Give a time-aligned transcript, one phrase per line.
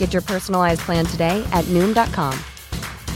[0.00, 2.32] Get your personalized plan today at Noom.com.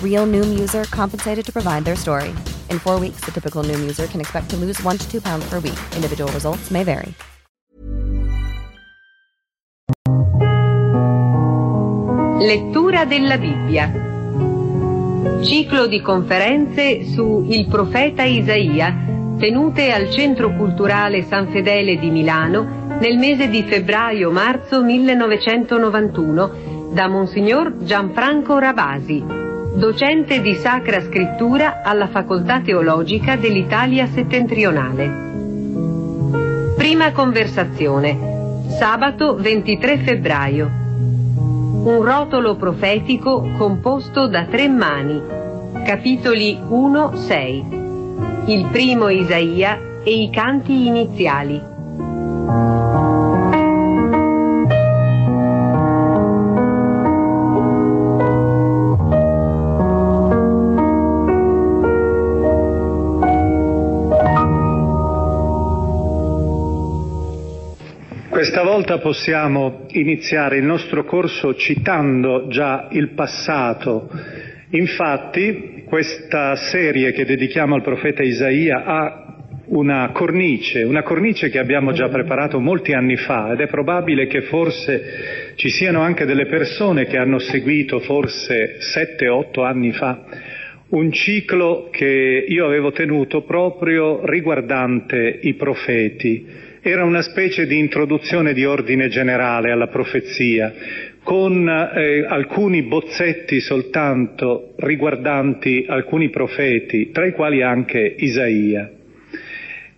[0.02, 2.28] Real Noom user compensated to provide their story.
[2.68, 5.48] In four weeks, the typical Noom user can expect to lose one to two pounds
[5.48, 5.78] per week.
[5.96, 7.14] Individual results may vary.
[12.44, 13.91] Lettura della Bibbia.
[15.41, 18.94] Ciclo di conferenze su Il profeta Isaia,
[19.38, 27.78] tenute al Centro Culturale San Fedele di Milano nel mese di febbraio-marzo 1991 da Monsignor
[27.78, 29.20] Gianfranco Rabasi,
[29.75, 35.22] docente di Sacra Scrittura alla Facoltà Teologica dell'Italia Settentrionale.
[36.77, 40.83] Prima conversazione, sabato 23 febbraio
[41.84, 45.20] un rotolo profetico composto da tre mani.
[45.84, 48.47] Capitoli 1-6.
[48.47, 51.73] Il primo Isaia e i canti iniziali.
[68.54, 74.09] Questa volta possiamo iniziare il nostro corso citando già il passato.
[74.70, 79.38] Infatti questa serie che dedichiamo al profeta Isaia ha
[79.70, 84.42] una cornice, una cornice che abbiamo già preparato molti anni fa ed è probabile che
[84.42, 90.26] forse ci siano anche delle persone che hanno seguito forse sette, otto anni fa
[90.91, 96.47] un ciclo che io avevo tenuto proprio riguardante i profeti
[96.87, 100.71] era una specie di introduzione di ordine generale alla profezia,
[101.22, 108.91] con eh, alcuni bozzetti soltanto riguardanti alcuni profeti, tra i quali anche Isaia.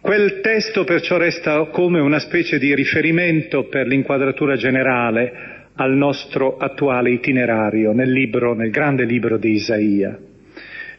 [0.00, 5.32] Quel testo perciò resta come una specie di riferimento per l'inquadratura generale
[5.74, 10.16] al nostro attuale itinerario nel libro, nel grande libro di Isaia.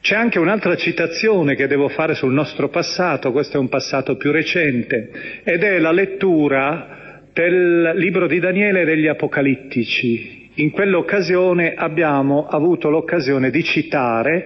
[0.08, 4.32] C'è anche un'altra citazione che devo fare sul nostro passato, questo è un passato più
[4.32, 5.12] recente,
[5.44, 10.50] ed è la lettura del libro di Daniele e degli Apocalittici.
[10.54, 14.46] In quell'occasione abbiamo avuto l'occasione di citare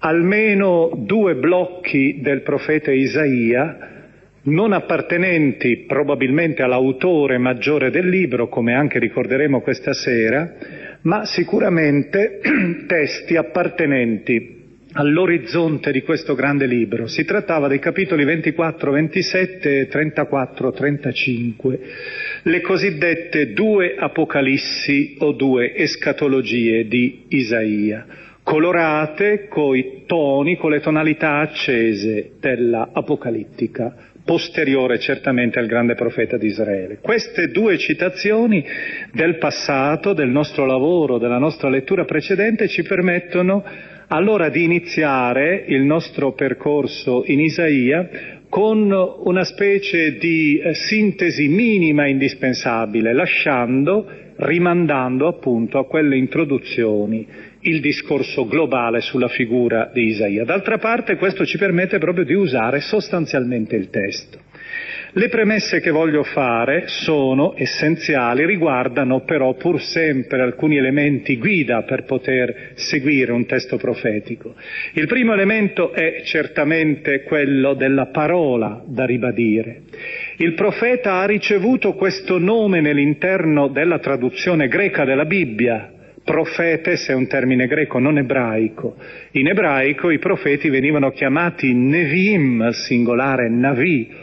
[0.00, 3.78] almeno due blocchi del profeta Isaia,
[4.42, 10.56] non appartenenti probabilmente all'autore maggiore del libro, come anche ricorderemo questa sera,
[11.04, 12.38] ma sicuramente
[12.86, 14.58] testi appartenenti
[14.92, 17.06] all'orizzonte di questo grande libro.
[17.06, 21.80] Si trattava dei capitoli 24, 27 e 34, 35,
[22.42, 28.06] le cosiddette due apocalissi o due escatologie di Isaia,
[28.42, 36.46] colorate coi toni, con le tonalità accese della apocalittica posteriore certamente al grande profeta di
[36.46, 36.98] Israele.
[37.00, 38.64] Queste due citazioni
[39.12, 43.64] del passato, del nostro lavoro, della nostra lettura precedente ci permettono
[44.12, 48.08] allora di iniziare il nostro percorso in Isaia
[48.48, 54.04] con una specie di eh, sintesi minima indispensabile, lasciando,
[54.36, 57.24] rimandando appunto a quelle introduzioni
[57.60, 60.44] il discorso globale sulla figura di Isaia.
[60.44, 64.49] D'altra parte questo ci permette proprio di usare sostanzialmente il testo.
[65.12, 72.04] Le premesse che voglio fare sono essenziali, riguardano però pur sempre alcuni elementi guida per
[72.04, 74.54] poter seguire un testo profetico.
[74.92, 79.80] Il primo elemento è certamente quello della parola da ribadire.
[80.36, 85.90] Il profeta ha ricevuto questo nome nell'interno della traduzione greca della Bibbia.
[86.22, 88.94] Profetes è un termine greco, non ebraico.
[89.32, 94.19] In ebraico i profeti venivano chiamati Nevim, singolare Navi,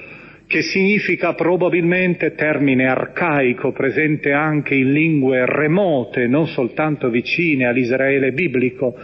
[0.47, 8.95] che significa probabilmente termine arcaico presente anche in lingue remote, non soltanto vicine all'Israele biblico,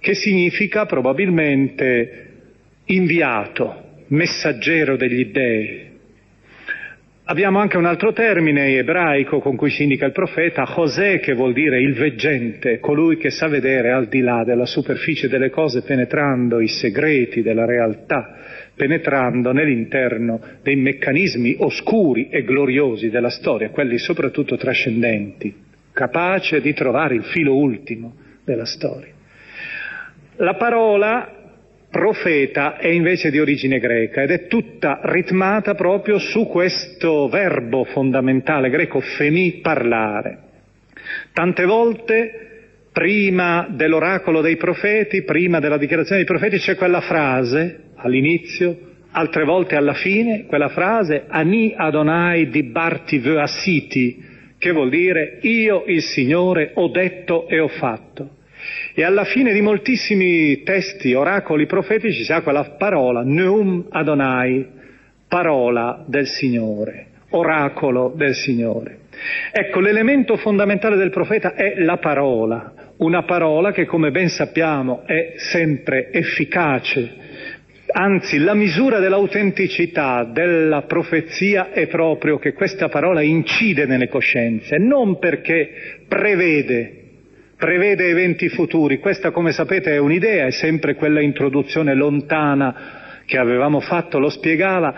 [0.00, 2.24] che significa probabilmente
[2.86, 5.84] inviato, messaggero degli dei.
[7.24, 11.52] Abbiamo anche un altro termine ebraico con cui si indica il profeta, José, che vuol
[11.52, 16.60] dire il veggente, colui che sa vedere al di là della superficie delle cose penetrando
[16.60, 24.56] i segreti della realtà penetrando nell'interno dei meccanismi oscuri e gloriosi della storia, quelli soprattutto
[24.56, 25.54] trascendenti,
[25.92, 28.14] capace di trovare il filo ultimo
[28.44, 29.14] della storia.
[30.36, 31.32] La parola
[31.90, 38.68] profeta è invece di origine greca ed è tutta ritmata proprio su questo verbo fondamentale
[38.68, 40.38] greco femi parlare.
[41.32, 42.55] Tante volte
[42.96, 48.78] prima dell'oracolo dei profeti, prima della dichiarazione dei profeti c'è quella frase all'inizio,
[49.10, 54.24] altre volte alla fine, quella frase Ani Adonai di Barti Veasiti,
[54.56, 58.36] che vuol dire io il Signore ho detto e ho fatto.
[58.94, 64.66] E alla fine di moltissimi testi, oracoli profetici ha quella parola Neum Adonai,
[65.28, 69.00] parola del Signore, oracolo del Signore.
[69.52, 75.34] Ecco, l'elemento fondamentale del profeta è la parola, una parola che come ben sappiamo è
[75.36, 77.24] sempre efficace,
[77.88, 85.18] Anzi, la misura dell'autenticità della profezia è proprio che questa parola incide nelle coscienze, non
[85.18, 87.04] perché prevede,
[87.56, 88.98] prevede eventi futuri.
[88.98, 94.94] Questa, come sapete, è un'idea, è sempre quella introduzione lontana che avevamo fatto, lo spiegava.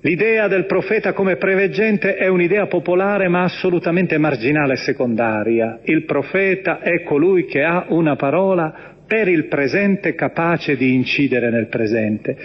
[0.00, 5.80] L'idea del profeta come preveggente è un'idea popolare ma assolutamente marginale e secondaria.
[5.82, 11.66] Il profeta è colui che ha una parola per il presente capace di incidere nel
[11.66, 12.36] presente.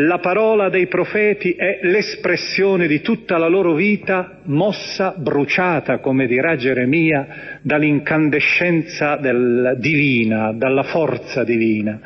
[0.00, 6.54] La parola dei profeti è l'espressione di tutta la loro vita mossa, bruciata, come dirà
[6.54, 11.98] Geremia, dall'incandescenza del divina, dalla forza divina.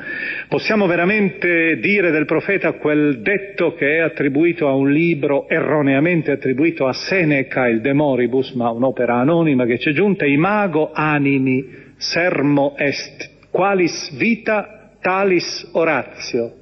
[0.49, 6.87] Possiamo veramente dire del profeta quel detto che è attribuito a un libro erroneamente attribuito
[6.87, 11.62] a Seneca, il De Moribus, ma un'opera anonima che c'è giunta, imago animi
[11.99, 16.62] sermo est Qualis vita talis oratio,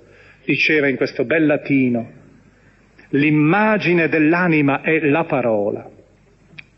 [0.51, 2.19] diceva in questo bel latino.
[3.11, 5.89] L'immagine dell'anima è la parola.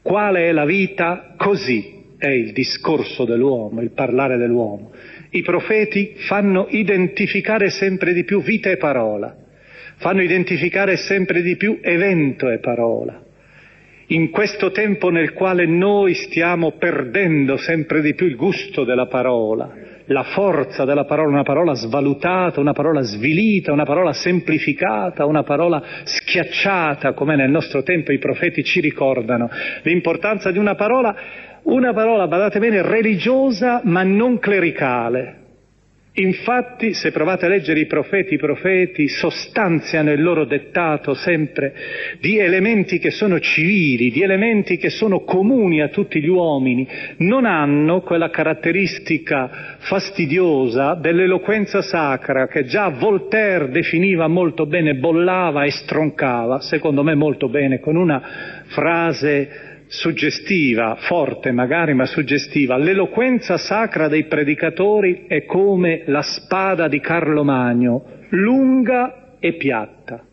[0.02, 1.34] Quale è la vita?
[1.36, 4.92] Così è il discorso dell'uomo, il parlare dell'uomo.
[5.30, 9.34] I profeti fanno identificare sempre di più vita e parola,
[9.96, 13.20] fanno identificare sempre di più evento e parola.
[14.08, 19.72] In questo tempo nel quale noi stiamo perdendo sempre di più il gusto della parola,
[20.06, 25.82] la forza della parola, una parola svalutata, una parola svilita, una parola semplificata, una parola
[26.04, 29.48] schiacciata, come nel nostro tempo i profeti ci ricordano.
[29.82, 31.14] L'importanza di una parola,
[31.62, 35.41] una parola, badate bene, religiosa ma non clericale,
[36.14, 41.72] Infatti, se provate a leggere i profeti, i profeti sostanziano il loro dettato sempre
[42.20, 46.86] di elementi che sono civili, di elementi che sono comuni a tutti gli uomini,
[47.18, 55.70] non hanno quella caratteristica fastidiosa dell'eloquenza sacra che già Voltaire definiva molto bene, bollava e
[55.70, 58.20] stroncava, secondo me molto bene, con una
[58.66, 62.78] frase suggestiva, forte magari, ma suggestiva.
[62.78, 70.24] L'eloquenza sacra dei predicatori è come la spada di Carlo Magno, lunga e piatta.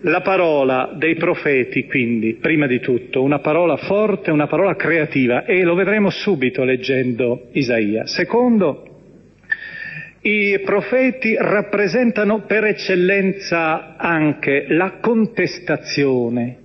[0.00, 5.62] La parola dei profeti, quindi, prima di tutto, una parola forte, una parola creativa, e
[5.62, 8.04] lo vedremo subito leggendo Isaia.
[8.04, 8.93] Secondo,
[10.26, 16.60] i profeti rappresentano per eccellenza anche la contestazione.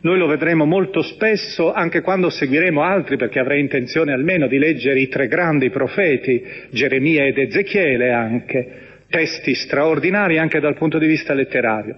[0.00, 5.00] Noi lo vedremo molto spesso anche quando seguiremo altri, perché avrei intenzione almeno di leggere
[5.00, 8.72] i tre grandi profeti, Geremia ed Ezechiele anche,
[9.10, 11.96] testi straordinari anche dal punto di vista letterario.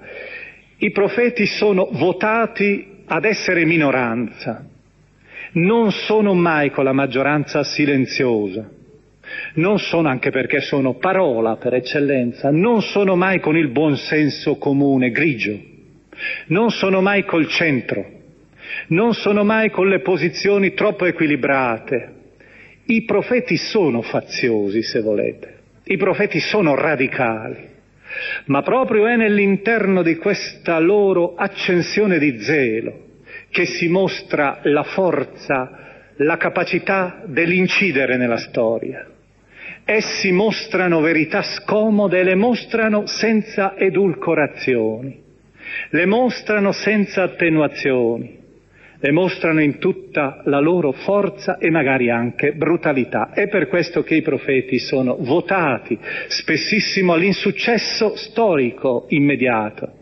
[0.78, 4.64] I profeti sono votati ad essere minoranza,
[5.52, 8.74] non sono mai con la maggioranza silenziosa
[9.54, 14.56] non sono anche perché sono parola per eccellenza, non sono mai con il buon senso
[14.56, 15.58] comune grigio,
[16.46, 18.04] non sono mai col centro,
[18.88, 22.14] non sono mai con le posizioni troppo equilibrate.
[22.86, 27.74] I profeti sono faziosi, se volete, i profeti sono radicali,
[28.46, 33.04] ma proprio è nell'interno di questa loro accensione di zelo
[33.50, 39.15] che si mostra la forza, la capacità dell'incidere nella storia.
[39.88, 45.16] Essi mostrano verità scomode e le mostrano senza edulcorazioni,
[45.90, 48.36] le mostrano senza attenuazioni,
[48.98, 53.30] le mostrano in tutta la loro forza e magari anche brutalità.
[53.30, 59.92] È per questo che i profeti sono votati spessissimo all'insuccesso storico immediato,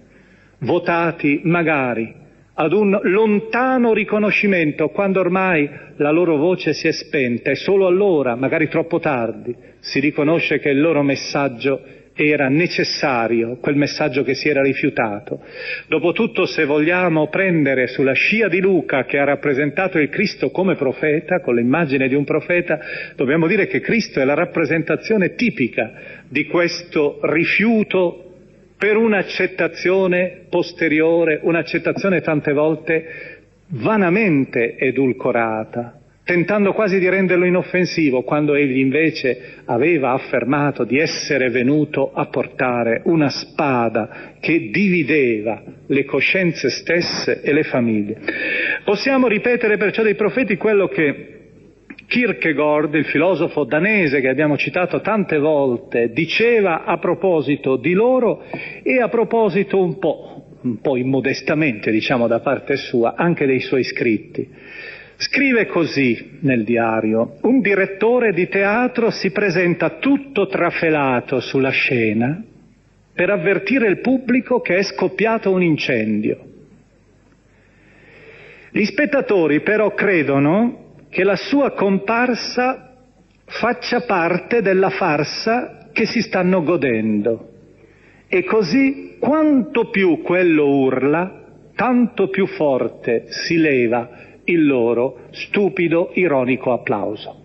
[0.61, 2.23] votati magari
[2.55, 8.35] ad un lontano riconoscimento quando ormai la loro voce si è spenta e solo allora,
[8.35, 11.83] magari troppo tardi, si riconosce che il loro messaggio
[12.15, 15.41] era necessario, quel messaggio che si era rifiutato.
[15.89, 21.41] Dopotutto, se vogliamo prendere sulla scia di Luca che ha rappresentato il Cristo come profeta,
[21.41, 22.79] con l'immagine di un profeta,
[23.17, 25.93] dobbiamo dire che Cristo è la rappresentazione tipica
[26.29, 28.21] di questo rifiuto
[28.79, 33.05] per un'accettazione posteriore, un'accettazione tante volte
[33.69, 42.13] vanamente edulcorata, tentando quasi di renderlo inoffensivo, quando egli invece aveva affermato di essere venuto
[42.13, 48.19] a portare una spada che divideva le coscienze stesse e le famiglie.
[48.85, 51.29] Possiamo ripetere perciò dei profeti quello che
[52.07, 58.45] Kierkegaard, il filosofo danese che abbiamo citato tante volte, diceva a proposito di loro
[58.83, 63.85] e a proposito un po', un po' immodestamente diciamo da parte sua, anche dei suoi
[63.85, 64.49] scritti.
[65.17, 72.43] Scrive così nel diario, un direttore di teatro si presenta tutto trafelato sulla scena
[73.15, 76.53] per avvertire il pubblico che è scoppiato un incendio.
[78.71, 82.97] Gli spettatori però credono che la sua comparsa
[83.45, 87.51] faccia parte della farsa che si stanno godendo.
[88.27, 91.45] E così quanto più quello urla,
[91.77, 97.43] tanto più forte si leva il loro stupido, ironico applauso.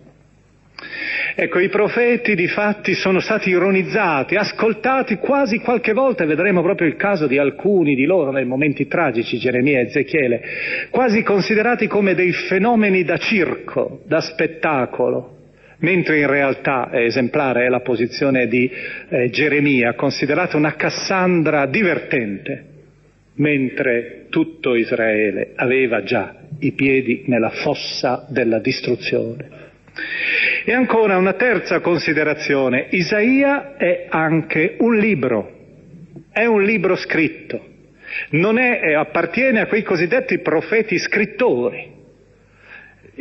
[1.34, 6.96] Ecco, i profeti di fatti sono stati ironizzati, ascoltati quasi qualche volta, vedremo proprio il
[6.96, 10.42] caso di alcuni di loro nei momenti tragici, Geremia e Ezechiele,
[10.90, 15.36] quasi considerati come dei fenomeni da circo, da spettacolo,
[15.78, 18.70] mentre in realtà è esemplare è la posizione di
[19.08, 22.64] eh, Geremia, considerata una Cassandra divertente,
[23.34, 29.58] mentre tutto Israele aveva già i piedi nella fossa della distruzione.
[30.64, 35.58] E ancora una terza considerazione, Isaia è anche un libro,
[36.30, 37.66] è un libro scritto,
[38.30, 41.98] non è, appartiene a quei cosiddetti profeti scrittori,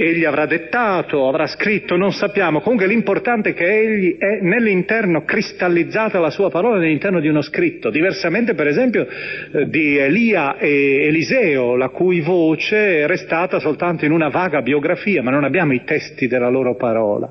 [0.02, 2.62] egli avrà dettato, avrà scritto, non sappiamo.
[2.62, 7.90] Comunque l'importante è che egli è nell'interno cristallizzata la sua parola nell'interno di uno scritto,
[7.90, 14.12] diversamente per esempio eh, di Elia e Eliseo, la cui voce è restata soltanto in
[14.12, 17.30] una vaga biografia, ma non abbiamo i testi della loro parola.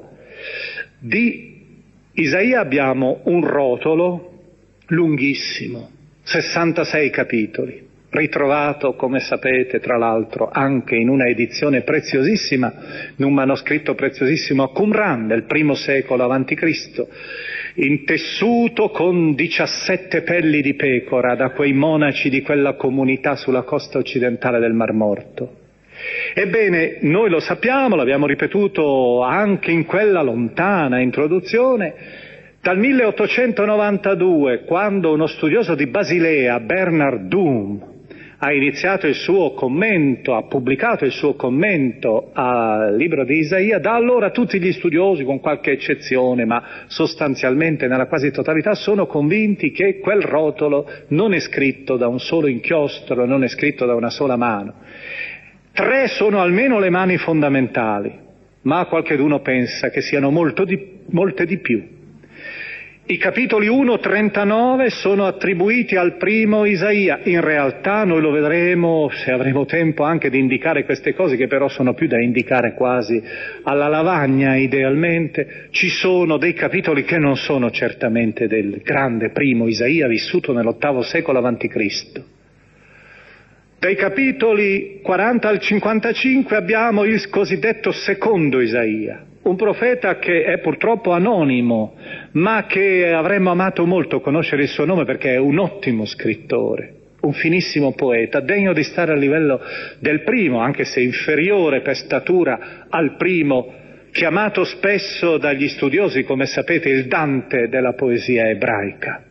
[0.99, 1.57] Di
[2.13, 4.33] Isaia abbiamo un rotolo
[4.89, 5.91] lunghissimo,
[6.23, 12.73] 66 capitoli ritrovato, come sapete, tra l'altro, anche in una edizione preziosissima,
[13.17, 17.07] in un manoscritto preziosissimo a Qumran del primo secolo a.C.,
[17.75, 24.59] intessuto con 17 pelli di pecora da quei monaci di quella comunità sulla costa occidentale
[24.59, 25.67] del Mar Morto.
[26.35, 32.27] Ebbene, noi lo sappiamo, l'abbiamo ripetuto anche in quella lontana introduzione,
[32.61, 37.98] dal 1892, quando uno studioso di Basilea, Bernard Doom,
[38.40, 43.95] ha iniziato il suo commento, ha pubblicato il suo commento al libro di Isaia, da
[43.95, 49.99] allora tutti gli studiosi, con qualche eccezione, ma sostanzialmente nella quasi totalità, sono convinti che
[49.99, 54.37] quel rotolo non è scritto da un solo inchiostro, non è scritto da una sola
[54.37, 54.75] mano.
[55.73, 58.12] Tre sono almeno le mani fondamentali,
[58.62, 60.30] ma qualcheduno pensa che siano
[60.64, 61.98] di, molte di più.
[63.11, 69.65] I capitoli 1-39 sono attribuiti al primo Isaia, in realtà noi lo vedremo se avremo
[69.65, 73.19] tempo anche di indicare queste cose che però sono più da indicare quasi
[73.62, 80.07] alla lavagna idealmente, ci sono dei capitoli che non sono certamente del grande primo Isaia
[80.07, 82.23] vissuto nell'ottavo secolo a.C.
[83.79, 91.12] Dai capitoli 40 al 55 abbiamo il cosiddetto secondo Isaia, un profeta che è purtroppo
[91.12, 91.95] anonimo,
[92.33, 97.33] ma che avremmo amato molto conoscere il suo nome perché è un ottimo scrittore, un
[97.33, 99.61] finissimo poeta, degno di stare a livello
[99.99, 103.73] del primo, anche se inferiore per statura al primo,
[104.12, 109.23] chiamato spesso dagli studiosi, come sapete, il Dante della poesia ebraica.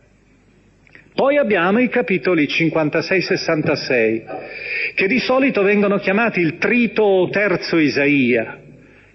[1.14, 4.22] Poi abbiamo i capitoli 56-66,
[4.94, 8.66] che di solito vengono chiamati il trito o terzo Isaia.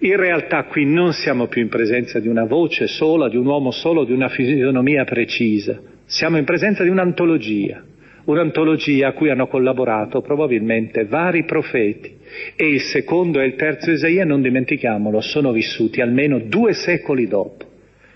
[0.04, 3.70] In realtà qui non siamo più in presenza di una voce sola, di un uomo
[3.70, 5.80] solo, di una fisionomia precisa.
[6.04, 7.82] Siamo in presenza di un'antologia,
[8.24, 12.18] un'antologia a cui hanno collaborato probabilmente vari profeti.
[12.54, 17.64] E il secondo e il terzo Isaia, non dimentichiamolo, sono vissuti almeno due secoli dopo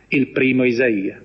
[0.09, 1.23] il primo Isaia.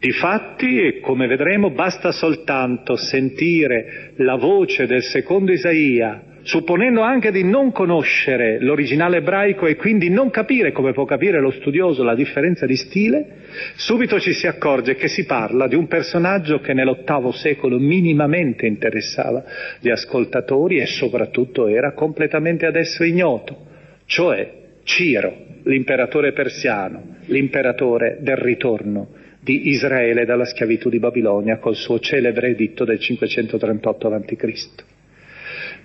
[0.00, 7.72] Difatti, come vedremo, basta soltanto sentire la voce del secondo Isaia, supponendo anche di non
[7.72, 12.76] conoscere l'originale ebraico e quindi non capire, come può capire lo studioso, la differenza di
[12.76, 13.26] stile,
[13.74, 19.42] subito ci si accorge che si parla di un personaggio che nell'ottavo secolo minimamente interessava
[19.80, 23.66] gli ascoltatori e soprattutto era completamente adesso ignoto,
[24.06, 24.52] cioè
[24.84, 32.48] Ciro, l'imperatore persiano, l'imperatore del ritorno di Israele dalla schiavitù di Babilonia col suo celebre
[32.48, 34.68] editto del 538 a.C.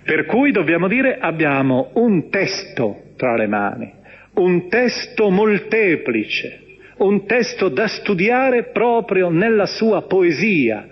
[0.02, 3.90] Per cui dobbiamo dire abbiamo un testo tra le mani,
[4.34, 6.60] un testo molteplice,
[6.98, 10.86] un testo da studiare proprio nella sua poesia,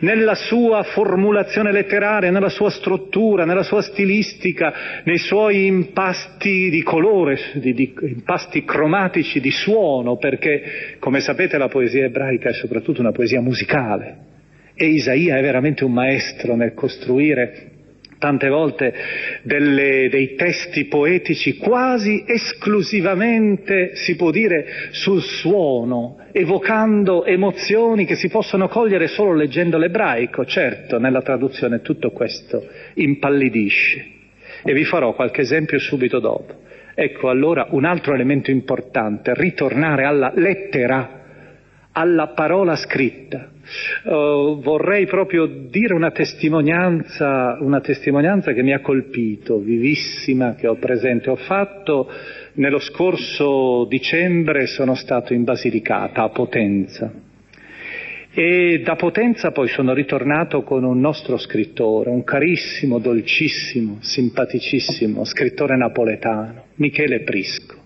[0.00, 7.38] nella sua formulazione letteraria, nella sua struttura, nella sua stilistica, nei suoi impasti di colore,
[7.54, 13.12] di, di, impasti cromatici di suono, perché come sapete la poesia ebraica è soprattutto una
[13.12, 14.28] poesia musicale.
[14.74, 17.69] E Isaia è veramente un maestro nel costruire
[18.20, 18.94] tante volte
[19.42, 28.28] delle, dei testi poetici quasi esclusivamente, si può dire, sul suono, evocando emozioni che si
[28.28, 30.44] possono cogliere solo leggendo l'ebraico.
[30.44, 34.06] Certo, nella traduzione tutto questo impallidisce.
[34.62, 36.54] E vi farò qualche esempio subito dopo.
[36.94, 41.18] Ecco allora un altro elemento importante, ritornare alla lettera
[41.92, 43.48] alla parola scritta.
[44.02, 50.76] Uh, vorrei proprio dire una testimonianza, una testimonianza che mi ha colpito, vivissima, che ho
[50.76, 51.30] presente.
[51.30, 52.08] Ho fatto
[52.54, 57.12] nello scorso dicembre, sono stato in Basilicata, a Potenza.
[58.32, 65.76] E da Potenza poi sono ritornato con un nostro scrittore, un carissimo, dolcissimo, simpaticissimo scrittore
[65.76, 67.79] napoletano, Michele Prisco.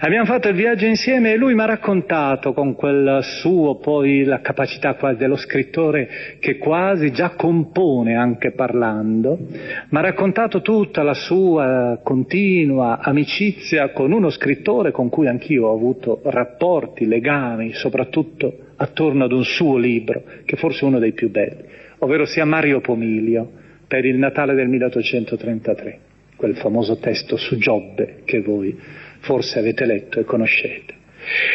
[0.00, 4.40] Abbiamo fatto il viaggio insieme e lui mi ha raccontato con quel suo poi la
[4.40, 6.08] capacità quasi dello scrittore
[6.40, 14.12] che quasi già compone anche parlando, mi ha raccontato tutta la sua continua amicizia con
[14.12, 20.22] uno scrittore con cui anch'io ho avuto rapporti, legami, soprattutto attorno ad un suo libro,
[20.44, 21.62] che forse è uno dei più belli,
[21.98, 23.50] ovvero sia Mario Pomilio
[23.86, 25.98] per il Natale del 1833,
[26.36, 28.76] quel famoso testo su Giobbe che voi
[29.22, 31.00] forse avete letto e conoscete.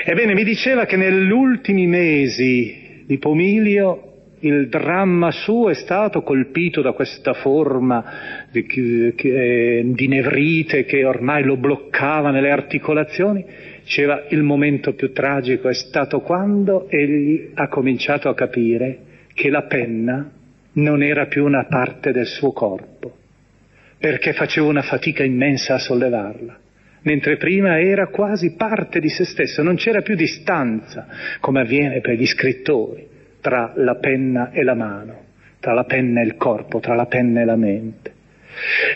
[0.05, 4.03] Ebbene, mi diceva che negli ultimi mesi di Pomilio
[4.41, 8.65] il dramma suo è stato colpito da questa forma di,
[9.15, 13.43] di nevrite che ormai lo bloccava nelle articolazioni.
[13.83, 18.99] Diceva il momento più tragico è stato quando egli ha cominciato a capire
[19.33, 20.31] che la penna
[20.73, 23.15] non era più una parte del suo corpo,
[23.97, 26.59] perché faceva una fatica immensa a sollevarla
[27.07, 31.07] mentre prima era quasi parte di se stesso, non c'era più distanza,
[31.39, 33.07] come avviene per gli scrittori,
[33.39, 35.23] tra la penna e la mano,
[35.61, 38.15] tra la penna e il corpo, tra la penna e la mente.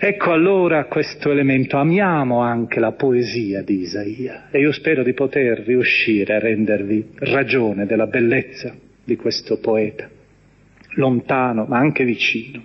[0.02, 5.60] Ecco allora questo elemento, amiamo anche la poesia di Isaia e io spero di poter
[5.60, 10.10] riuscire a rendervi ragione della bellezza di questo poeta,
[10.96, 12.64] lontano ma anche vicino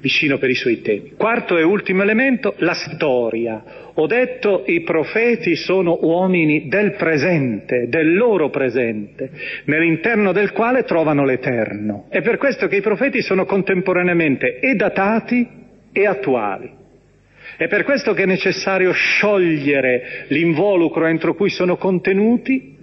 [0.00, 1.12] vicino per i suoi temi.
[1.16, 3.62] Quarto e ultimo elemento, la storia.
[3.94, 9.30] Ho detto i profeti sono uomini del presente, del loro presente,
[9.64, 12.06] nell'interno del quale trovano l'eterno.
[12.08, 15.46] È per questo che i profeti sono contemporaneamente e datati
[15.92, 16.70] e attuali.
[17.56, 22.76] È per questo che è necessario sciogliere l'involucro entro cui sono contenuti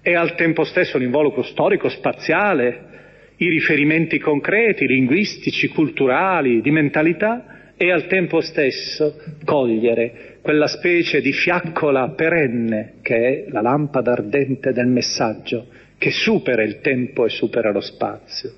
[0.00, 2.92] e al tempo stesso l'involucro storico, spaziale,
[3.36, 11.32] i riferimenti concreti, linguistici, culturali, di mentalità e al tempo stesso cogliere quella specie di
[11.32, 15.66] fiaccola perenne che è la lampada ardente del messaggio
[15.98, 18.52] che supera il tempo e supera lo spazio.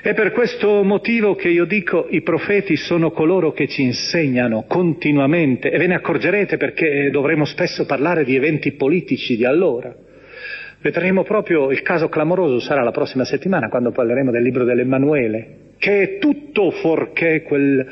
[0.00, 5.70] È per questo motivo che io dico i profeti sono coloro che ci insegnano continuamente
[5.70, 9.94] e ve ne accorgerete perché dovremo spesso parlare di eventi politici di allora
[10.82, 16.02] Vedremo proprio il caso clamoroso, sarà la prossima settimana quando parleremo del libro dell'Emanuele, che
[16.02, 17.86] è tutto fuorché quel,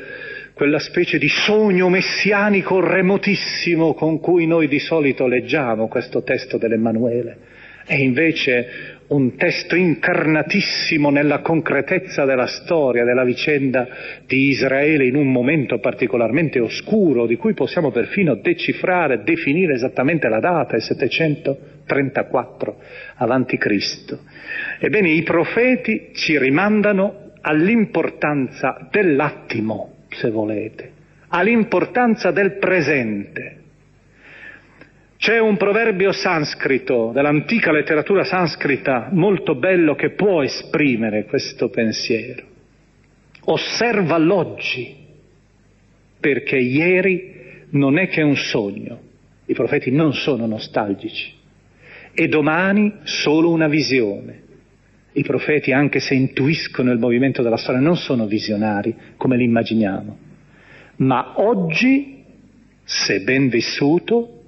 [0.53, 7.37] quella specie di sogno messianico remotissimo con cui noi di solito leggiamo questo testo dell'Emanuele.
[7.85, 13.87] È invece un testo incarnatissimo nella concretezza della storia, della vicenda
[14.25, 20.39] di Israele in un momento particolarmente oscuro, di cui possiamo perfino decifrare, definire esattamente la
[20.39, 22.77] data, il 734
[23.15, 24.19] avanti Cristo.
[24.79, 30.91] Ebbene, i profeti ci rimandano all'importanza dell'attimo, se volete,
[31.27, 33.57] all'importanza del presente,
[35.21, 42.41] c'è un proverbio sanscrito, dell'antica letteratura sanscrita, molto bello che può esprimere questo pensiero.
[43.43, 44.95] Osserva l'oggi,
[46.19, 48.99] perché ieri non è che un sogno.
[49.45, 51.31] I profeti non sono nostalgici.
[52.13, 54.41] E domani solo una visione.
[55.11, 60.17] I profeti, anche se intuiscono il movimento della storia, non sono visionari come li immaginiamo.
[60.95, 62.23] Ma oggi,
[62.83, 64.39] se ben vissuto,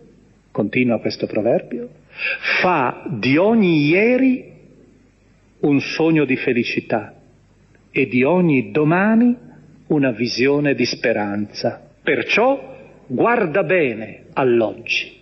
[0.54, 1.90] continua questo proverbio,
[2.62, 4.52] fa di ogni ieri
[5.62, 7.16] un sogno di felicità
[7.92, 9.36] e di ogni domani
[9.88, 11.82] una visione di speranza.
[12.04, 15.22] Perciò guarda bene all'oggi.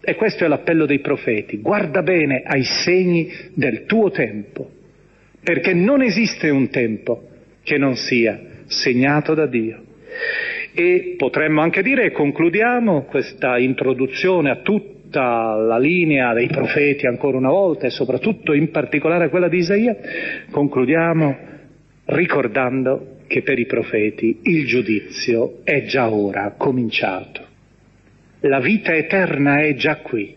[0.00, 4.70] E questo è l'appello dei profeti, guarda bene ai segni del tuo tempo,
[5.42, 7.28] perché non esiste un tempo
[7.62, 9.82] che non sia segnato da Dio.
[10.78, 17.38] E potremmo anche dire, e concludiamo questa introduzione a tutta la linea dei profeti ancora
[17.38, 19.96] una volta e soprattutto in particolare quella di Isaia,
[20.50, 21.36] concludiamo
[22.04, 27.40] ricordando che per i profeti il giudizio è già ora cominciato.
[28.40, 30.36] La vita eterna è già qui,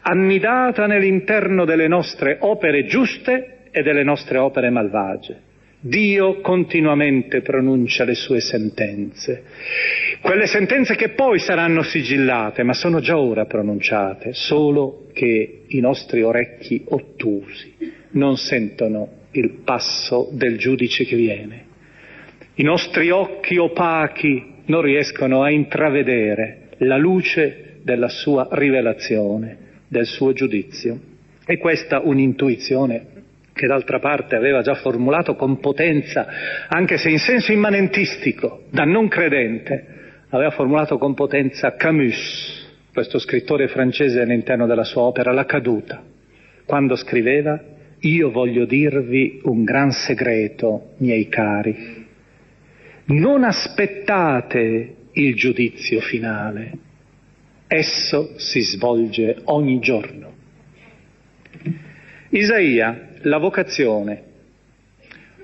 [0.00, 5.42] annidata nell'interno delle nostre opere giuste e delle nostre opere malvagie.
[5.78, 9.44] Dio continuamente pronuncia le sue sentenze,
[10.22, 16.22] quelle sentenze che poi saranno sigillate, ma sono già ora pronunciate, solo che i nostri
[16.22, 17.74] orecchi ottusi
[18.12, 21.64] non sentono il passo del giudice che viene.
[22.54, 29.58] I nostri occhi opachi non riescono a intravedere la luce della sua rivelazione,
[29.88, 30.98] del suo giudizio.
[31.46, 33.15] E questa un'intuizione
[33.56, 36.26] che d'altra parte aveva già formulato con potenza,
[36.68, 39.94] anche se in senso immanentistico, da non credente,
[40.28, 46.02] aveva formulato con potenza Camus, questo scrittore francese all'interno della sua opera La caduta,
[46.66, 47.58] quando scriveva
[48.00, 52.04] Io voglio dirvi un gran segreto, miei cari.
[53.06, 56.72] Non aspettate il giudizio finale,
[57.68, 60.34] esso si svolge ogni giorno.
[62.28, 64.22] Isaia la vocazione.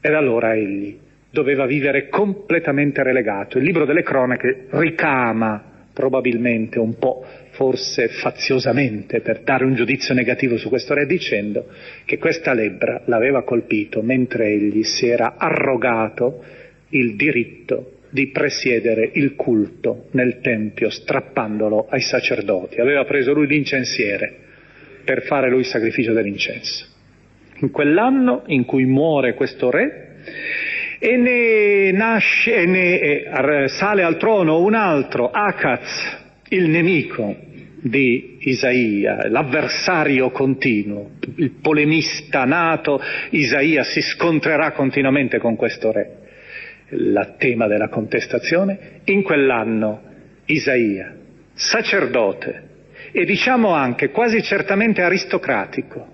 [0.00, 0.98] Ed allora egli
[1.30, 3.58] doveva vivere completamente relegato.
[3.58, 10.56] Il libro delle cronache ricama probabilmente un po' forse faziosamente per dare un giudizio negativo
[10.56, 11.66] su questo re dicendo
[12.04, 16.42] che questa lebbra l'aveva colpito mentre egli si era arrogato
[16.90, 22.80] il diritto di presiedere il culto nel Tempio strappandolo ai sacerdoti.
[22.80, 24.36] Aveva preso lui l'incensiere
[25.04, 26.86] per fare lui il sacrificio dell'incenso
[27.62, 30.16] in quell'anno in cui muore questo re
[30.98, 36.18] e ne nasce e ne sale al trono un altro, Akaz,
[36.50, 37.34] il nemico
[37.80, 46.18] di Isaia, l'avversario continuo, il polemista nato, Isaia si scontrerà continuamente con questo re.
[46.90, 50.02] Il tema della contestazione, in quell'anno
[50.44, 51.16] Isaia,
[51.52, 52.70] sacerdote
[53.12, 56.08] e diciamo anche quasi certamente aristocratico,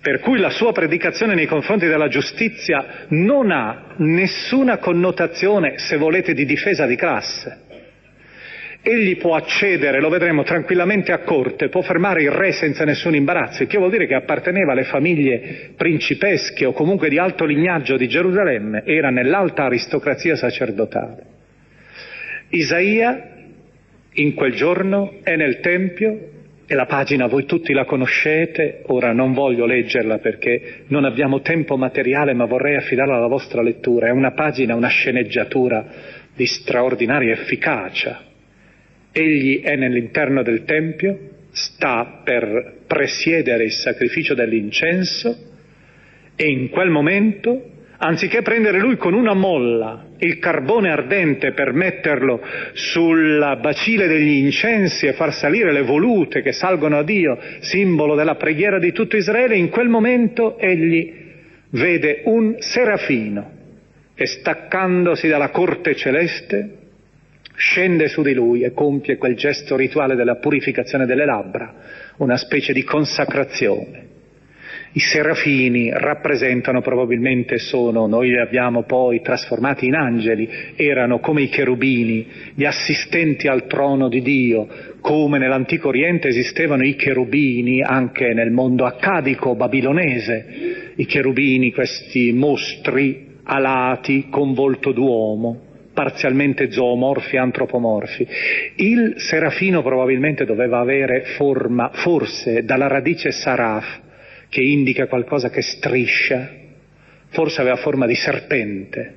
[0.00, 6.32] per cui la sua predicazione nei confronti della giustizia non ha nessuna connotazione, se volete,
[6.32, 7.62] di difesa di classe.
[8.86, 13.62] egli può accedere, lo vedremo tranquillamente a corte, può fermare il re senza nessun imbarazzo,
[13.62, 18.06] il che vuol dire che apparteneva alle famiglie principesche o comunque di alto lignaggio di
[18.06, 21.32] Gerusalemme, era nell'alta aristocrazia sacerdotale.
[22.50, 23.33] Isaia
[24.14, 26.30] in quel giorno è nel Tempio
[26.66, 31.76] e la pagina voi tutti la conoscete, ora non voglio leggerla perché non abbiamo tempo
[31.76, 34.06] materiale, ma vorrei affidarla alla vostra lettura.
[34.06, 35.86] È una pagina, una sceneggiatura
[36.34, 38.32] di straordinaria efficacia
[39.14, 45.52] egli è nell'interno del Tempio, sta per presiedere il sacrificio dell'incenso
[46.34, 52.40] e in quel momento, anziché prendere lui con una molla il carbone ardente per metterlo
[52.72, 58.36] sulla bacile degli incensi e far salire le volute che salgono a Dio, simbolo della
[58.36, 61.22] preghiera di tutto Israele, in quel momento egli
[61.70, 63.50] vede un serafino
[64.14, 66.78] che staccandosi dalla corte celeste
[67.56, 71.74] scende su di lui e compie quel gesto rituale della purificazione delle labbra,
[72.18, 74.12] una specie di consacrazione.
[74.96, 81.48] I serafini rappresentano probabilmente sono, noi li abbiamo poi trasformati in angeli, erano come i
[81.48, 84.68] cherubini, gli assistenti al trono di Dio,
[85.00, 93.38] come nell'antico Oriente esistevano i cherubini anche nel mondo accadico babilonese, i cherubini, questi mostri
[93.42, 95.60] alati con volto d'uomo,
[95.92, 98.28] parzialmente zoomorfi, antropomorfi.
[98.76, 104.02] Il serafino probabilmente doveva avere forma, forse dalla radice saraf,
[104.54, 106.48] che indica qualcosa che striscia,
[107.30, 109.14] forse aveva forma di serpente,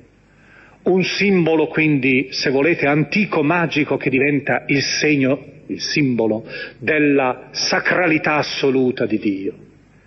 [0.82, 6.44] un simbolo quindi, se volete, antico magico che diventa il segno, il simbolo
[6.78, 9.54] della sacralità assoluta di Dio,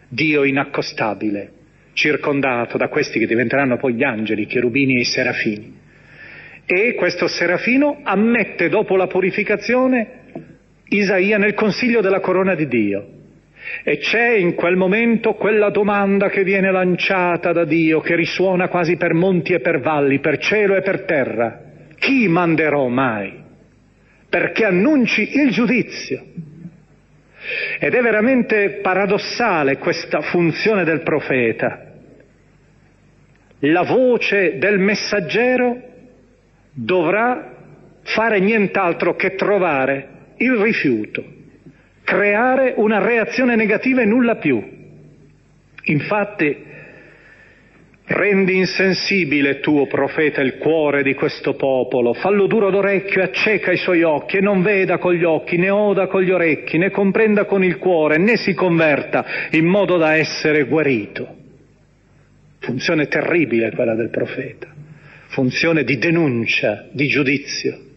[0.10, 1.52] Dio inaccostabile,
[1.94, 5.80] circondato da questi che diventeranno poi gli angeli, i cherubini e i serafini.
[6.66, 10.24] E questo serafino ammette dopo la purificazione
[10.90, 13.20] Isaia nel consiglio della corona di Dio.
[13.84, 18.96] E c'è in quel momento quella domanda che viene lanciata da Dio, che risuona quasi
[18.96, 21.62] per monti e per valli, per cielo e per terra.
[21.98, 23.40] Chi manderò mai?
[24.30, 26.24] Perché annunci il giudizio.
[27.80, 31.88] Ed è veramente paradossale questa funzione del profeta.
[33.60, 35.90] La voce del messaggero
[36.74, 37.56] dovrà
[38.04, 41.24] fare nient'altro che trovare il rifiuto,
[42.12, 44.62] creare una reazione negativa e nulla più.
[45.84, 46.58] Infatti,
[48.04, 53.78] rendi insensibile tuo profeta il cuore di questo popolo, fallo duro d'orecchio e acceca i
[53.78, 57.46] suoi occhi e non veda con gli occhi, né oda con gli orecchi, né comprenda
[57.46, 61.38] con il cuore, né si converta in modo da essere guarito.
[62.60, 64.68] Funzione terribile quella del profeta
[65.32, 67.91] funzione di denuncia, di giudizio.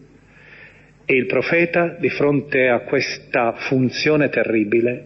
[1.05, 5.05] E il profeta, di fronte a questa funzione terribile,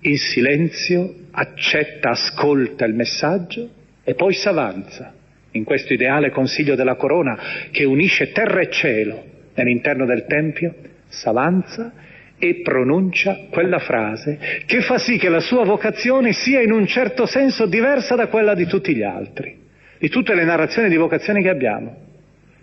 [0.00, 3.68] in silenzio accetta, ascolta il messaggio
[4.04, 5.12] e poi s'avanza
[5.52, 7.38] in questo ideale consiglio della corona
[7.70, 10.74] che unisce terra e cielo nell'interno del Tempio,
[11.08, 11.92] s'avanza
[12.38, 17.26] e pronuncia quella frase che fa sì che la sua vocazione sia in un certo
[17.26, 19.62] senso diversa da quella di tutti gli altri
[20.04, 21.96] di tutte le narrazioni di vocazioni che abbiamo.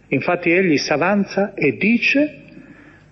[0.10, 2.43] Infatti egli s'avanza e dice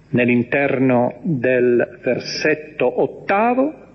[0.10, 3.88] nell'interno del versetto ottavo,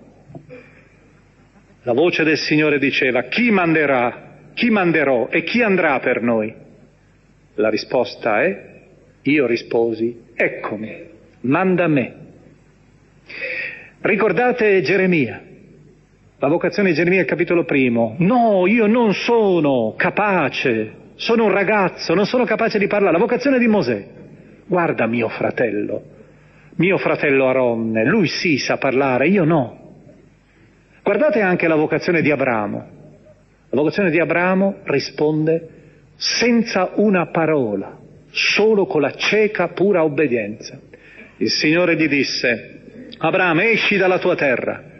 [1.83, 6.53] la voce del Signore diceva, chi manderà, chi manderò e chi andrà per noi?
[7.55, 8.73] La risposta è,
[9.21, 11.03] io risposi, eccomi,
[11.41, 12.15] manda me.
[14.01, 15.41] Ricordate Geremia,
[16.37, 18.15] la vocazione di Geremia, capitolo primo.
[18.19, 23.13] No, io non sono capace, sono un ragazzo, non sono capace di parlare.
[23.13, 24.05] La vocazione di Mosè.
[24.67, 26.03] Guarda mio fratello,
[26.75, 29.83] mio fratello Aronne, lui sì sa parlare, io no.
[31.03, 32.93] Guardate anche la vocazione di Abramo.
[33.69, 35.69] La vocazione di Abramo risponde
[36.15, 37.97] senza una parola,
[38.31, 40.79] solo con la cieca pura obbedienza.
[41.37, 44.93] Il Signore gli disse, Abramo, esci dalla tua terra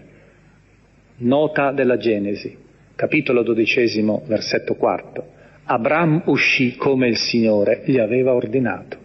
[1.17, 2.57] Nota della Genesi,
[2.93, 5.25] capitolo dodicesimo, versetto quarto.
[5.63, 8.97] Abram uscì come il Signore gli aveva ordinato.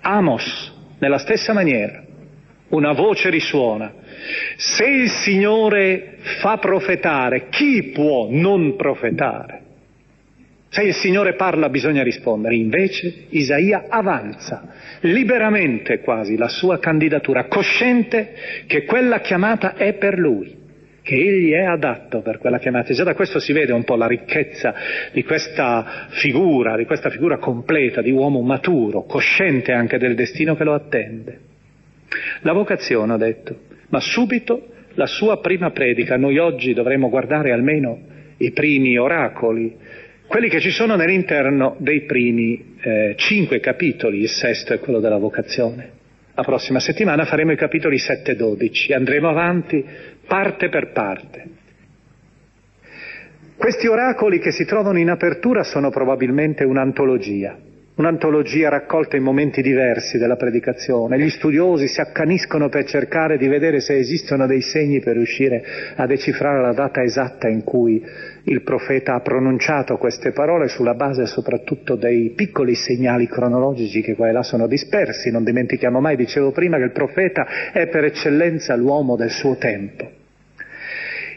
[0.00, 2.02] Amos, nella stessa maniera,
[2.68, 3.92] una voce risuona.
[4.56, 9.62] Se il Signore fa profetare, chi può non profetare?
[10.68, 14.68] Se il Signore parla bisogna rispondere, invece Isaia avanza
[15.00, 18.34] liberamente quasi la sua candidatura, cosciente
[18.66, 20.59] che quella chiamata è per lui
[21.02, 22.92] che egli è adatto per quella chiamata.
[22.92, 24.74] Già da questo si vede un po' la ricchezza
[25.12, 30.64] di questa figura, di questa figura completa di uomo maturo, cosciente anche del destino che
[30.64, 31.38] lo attende.
[32.40, 33.58] La vocazione, ho detto,
[33.88, 36.16] ma subito la sua prima predica.
[36.16, 37.98] Noi oggi dovremmo guardare almeno
[38.38, 39.76] i primi oracoli,
[40.30, 45.16] quelli che ci sono nell'interno dei primi eh, cinque capitoli, il sesto è quello della
[45.16, 45.98] vocazione.
[46.34, 49.84] La prossima settimana faremo i capitoli 7 e 12, andremo avanti
[50.30, 51.44] parte per parte.
[53.56, 57.58] Questi oracoli che si trovano in apertura sono probabilmente un'antologia,
[57.96, 61.18] un'antologia raccolta in momenti diversi della predicazione.
[61.18, 65.62] Gli studiosi si accaniscono per cercare di vedere se esistono dei segni per riuscire
[65.96, 68.02] a decifrare la data esatta in cui
[68.44, 74.28] il profeta ha pronunciato queste parole sulla base soprattutto dei piccoli segnali cronologici che qua
[74.28, 75.30] e là sono dispersi.
[75.30, 80.19] Non dimentichiamo mai, dicevo prima, che il profeta è per eccellenza l'uomo del suo tempo.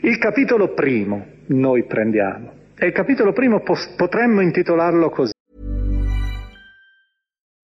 [0.05, 5.31] Il capitolo primo noi prendiamo e il capitolo primo potremmo intitolarlo così.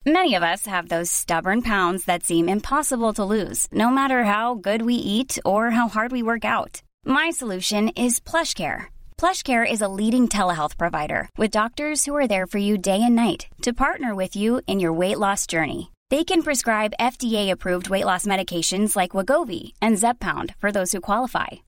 [0.05, 4.55] Many of us have those stubborn pounds that seem impossible to lose, no matter how
[4.55, 6.81] good we eat or how hard we work out.
[7.05, 8.87] My solution is PlushCare.
[9.17, 13.15] PlushCare is a leading telehealth provider with doctors who are there for you day and
[13.17, 15.91] night to partner with you in your weight loss journey.
[16.09, 21.67] They can prescribe FDA-approved weight loss medications like Wagovi and Zepbound for those who qualify.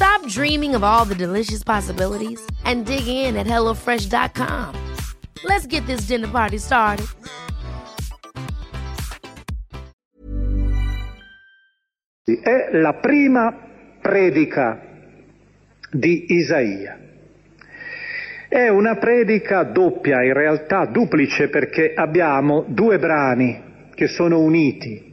[0.00, 4.74] Stop dreaming of all the delicious possibilities and dig in at HelloFresh.com.
[5.44, 7.06] Let's get this dinner party started.
[12.24, 13.54] È la prima
[14.00, 14.80] predica
[15.90, 16.98] di Isaia.
[18.48, 25.09] È una predica doppia, in realtà duplice, perché abbiamo due brani che sono uniti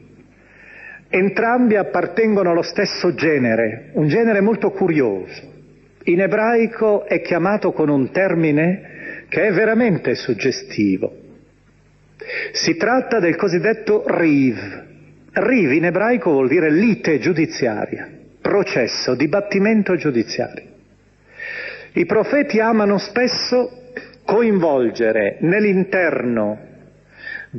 [1.09, 5.55] Entrambi appartengono allo stesso genere, un genere molto curioso.
[6.03, 11.15] In ebraico è chiamato con un termine che è veramente suggestivo.
[12.51, 14.85] Si tratta del cosiddetto riv.
[15.31, 18.09] Riv in ebraico vuol dire lite giudiziaria,
[18.41, 20.65] processo, dibattimento giudiziario.
[21.93, 23.91] I profeti amano spesso
[24.25, 26.59] coinvolgere nell'interno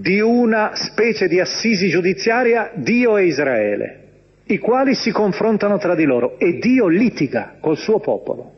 [0.01, 3.99] di una specie di assisi giudiziaria Dio e Israele,
[4.47, 8.55] i quali si confrontano tra di loro e Dio litiga col suo popolo.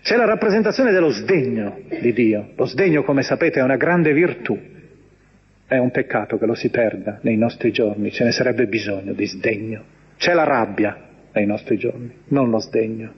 [0.00, 2.50] C'è la rappresentazione dello sdegno di Dio.
[2.54, 4.56] Lo sdegno, come sapete, è una grande virtù.
[5.66, 9.26] È un peccato che lo si perda nei nostri giorni, ce ne sarebbe bisogno di
[9.26, 9.84] sdegno.
[10.16, 10.96] C'è la rabbia
[11.32, 13.12] nei nostri giorni, non lo sdegno.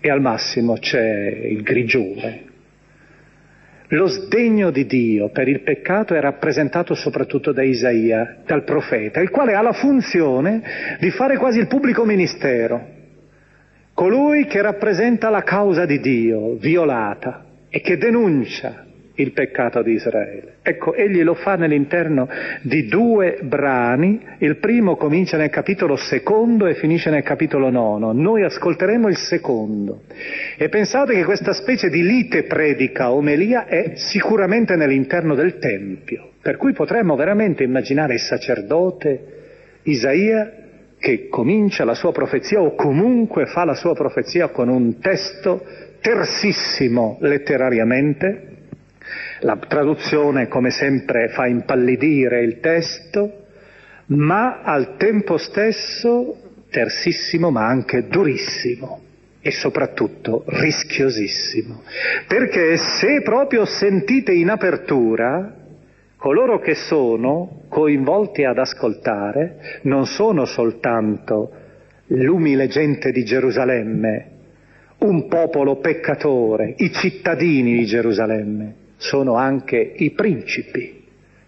[0.00, 2.44] E al massimo c'è il grigiore,
[3.88, 9.30] lo sdegno di Dio per il peccato è rappresentato soprattutto da Isaia, dal profeta, il
[9.30, 10.62] quale ha la funzione
[11.00, 12.96] di fare quasi il pubblico ministero,
[13.94, 18.84] colui che rappresenta la causa di Dio violata e che denuncia
[19.18, 20.56] il peccato di Israele.
[20.62, 22.28] Ecco, egli lo fa nell'interno
[22.62, 28.44] di due brani, il primo comincia nel capitolo secondo e finisce nel capitolo nono, noi
[28.44, 30.02] ascolteremo il secondo.
[30.56, 36.56] E pensate che questa specie di lite predica omelia è sicuramente nell'interno del Tempio, per
[36.56, 39.36] cui potremmo veramente immaginare il sacerdote
[39.82, 40.52] Isaia
[40.98, 45.64] che comincia la sua profezia o comunque fa la sua profezia con un testo
[46.00, 48.57] tersissimo letterariamente,
[49.40, 53.46] la traduzione, come sempre, fa impallidire il testo,
[54.06, 56.36] ma al tempo stesso
[56.70, 59.02] tersissimo, ma anche durissimo
[59.40, 61.82] e soprattutto rischiosissimo.
[62.26, 65.54] Perché se proprio sentite in apertura,
[66.16, 71.52] coloro che sono coinvolti ad ascoltare non sono soltanto
[72.06, 74.30] l'umile gente di Gerusalemme,
[74.98, 81.04] un popolo peccatore, i cittadini di Gerusalemme, sono anche i principi,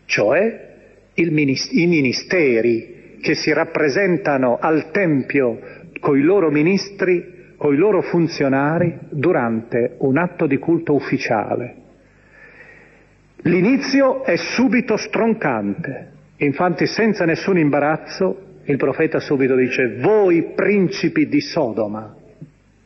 [0.06, 0.68] cioè
[1.14, 5.58] minist- i ministeri che si rappresentano al Tempio
[6.00, 11.74] con i loro ministri, con i loro funzionari durante un atto di culto ufficiale.
[13.42, 21.40] L'inizio è subito stroncante, infatti senza nessun imbarazzo il profeta subito dice voi principi di
[21.40, 22.16] Sodoma,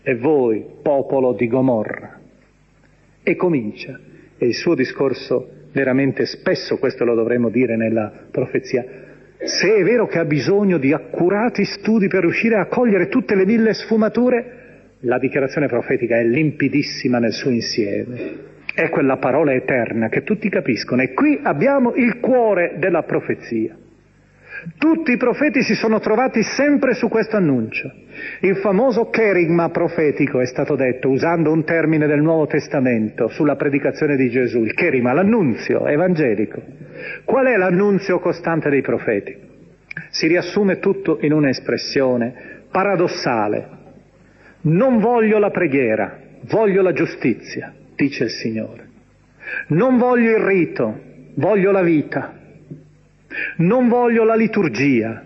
[0.06, 2.20] e voi, popolo di Gomorra.
[3.22, 3.98] E comincia,
[4.44, 8.84] e il suo discorso veramente spesso, questo lo dovremmo dire nella profezia,
[9.38, 13.46] se è vero che ha bisogno di accurati studi per riuscire a cogliere tutte le
[13.46, 14.62] mille sfumature,
[15.00, 18.52] la dichiarazione profetica è limpidissima nel suo insieme.
[18.74, 23.76] È quella parola eterna che tutti capiscono e qui abbiamo il cuore della profezia.
[24.78, 27.92] Tutti i profeti si sono trovati sempre su questo annuncio.
[28.40, 34.16] Il famoso cherigma profetico è stato detto usando un termine del Nuovo Testamento sulla predicazione
[34.16, 36.62] di Gesù, il cherigma, l'annunzio evangelico.
[37.24, 39.36] Qual è l'annunzio costante dei profeti?
[40.08, 43.68] Si riassume tutto in un'espressione paradossale.
[44.62, 48.88] Non voglio la preghiera, voglio la giustizia, dice il Signore.
[49.68, 51.00] Non voglio il rito,
[51.34, 52.38] voglio la vita.
[53.56, 55.24] Non voglio la liturgia,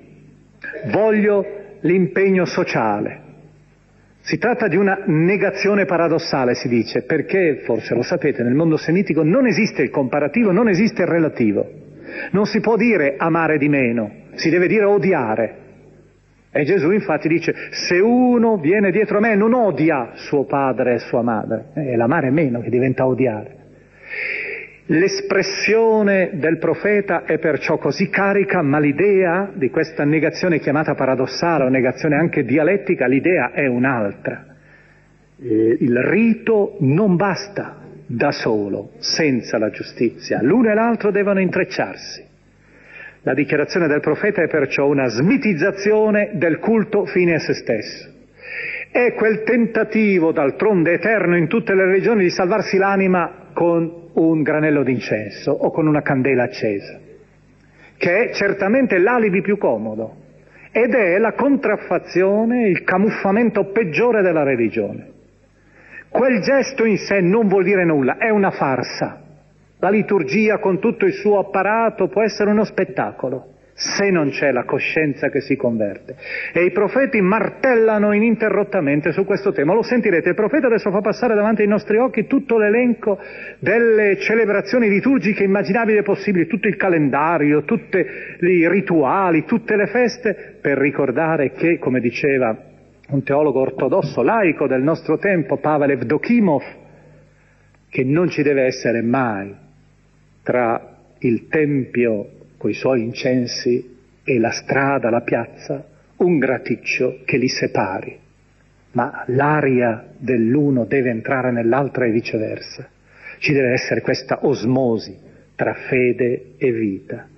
[0.90, 1.44] voglio
[1.80, 3.26] l'impegno sociale.
[4.20, 9.22] Si tratta di una negazione paradossale, si dice, perché, forse lo sapete, nel mondo semitico
[9.22, 11.66] non esiste il comparativo, non esiste il relativo.
[12.32, 15.66] Non si può dire amare di meno, si deve dire odiare.
[16.50, 20.98] E Gesù infatti dice, se uno viene dietro a me non odia suo padre e
[20.98, 23.56] sua madre, è l'amare meno che diventa odiare.
[24.90, 31.68] L'espressione del profeta è perciò così carica, ma l'idea di questa negazione chiamata paradossale o
[31.68, 34.46] negazione anche dialettica, l'idea è un'altra.
[35.42, 40.40] Eh, il rito non basta da solo, senza la giustizia.
[40.40, 42.24] L'uno e l'altro devono intrecciarsi.
[43.24, 48.08] La dichiarazione del profeta è perciò una smitizzazione del culto fine a se stesso.
[48.90, 54.82] È quel tentativo, d'altronde eterno in tutte le regioni, di salvarsi l'anima con un granello
[54.82, 56.98] d'incenso o con una candela accesa,
[57.96, 60.26] che è certamente l'alibi più comodo
[60.70, 65.12] ed è la contraffazione, il camuffamento peggiore della religione.
[66.08, 69.22] Quel gesto in sé non vuol dire nulla, è una farsa.
[69.78, 74.64] La liturgia con tutto il suo apparato può essere uno spettacolo se non c'è la
[74.64, 76.16] coscienza che si converte.
[76.52, 79.72] E i profeti martellano ininterrottamente su questo tema.
[79.72, 83.20] Lo sentirete, il profeta adesso fa passare davanti ai nostri occhi tutto l'elenco
[83.60, 90.56] delle celebrazioni liturgiche immaginabili e possibili, tutto il calendario, tutti i rituali, tutte le feste,
[90.60, 92.56] per ricordare che, come diceva
[93.10, 96.64] un teologo ortodosso laico del nostro tempo, Pavel Evdokimov,
[97.88, 99.54] che non ci deve essere mai
[100.42, 105.86] tra il Tempio coi suoi incensi e la strada, la piazza,
[106.16, 108.18] un graticcio che li separi,
[108.92, 112.86] ma l'aria dell'uno deve entrare nell'altro e viceversa.
[113.38, 115.16] Ci deve essere questa osmosi
[115.54, 117.28] tra fede e vita.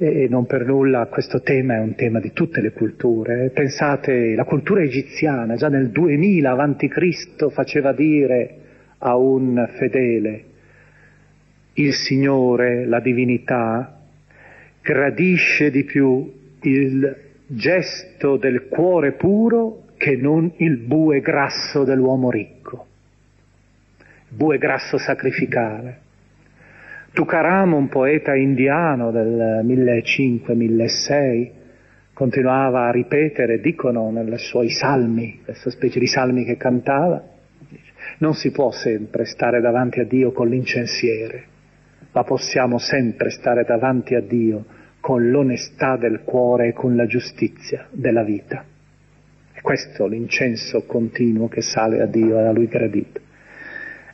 [0.00, 3.50] E non per nulla questo tema è un tema di tutte le culture.
[3.50, 7.50] Pensate, la cultura egiziana già nel 2000 a.C.
[7.50, 8.56] faceva dire
[8.98, 10.44] a un fedele,
[11.74, 13.97] il Signore, la divinità,
[14.88, 16.32] gradisce di più
[16.62, 17.16] il
[17.46, 22.86] gesto del cuore puro che non il bue grasso dell'uomo ricco,
[24.30, 26.06] bue grasso sacrificale.
[27.12, 31.50] Tukaram, un poeta indiano del 1500-1600,
[32.14, 37.22] continuava a ripetere, dicono nei suoi salmi, questa specie di salmi che cantava,
[38.18, 41.44] non si può sempre stare davanti a Dio con l'incensiere,
[42.12, 44.76] ma possiamo sempre stare davanti a Dio
[45.08, 48.62] con l'onestà del cuore e con la giustizia della vita.
[49.50, 53.18] È questo l'incenso continuo che sale a Dio e a Lui gradito.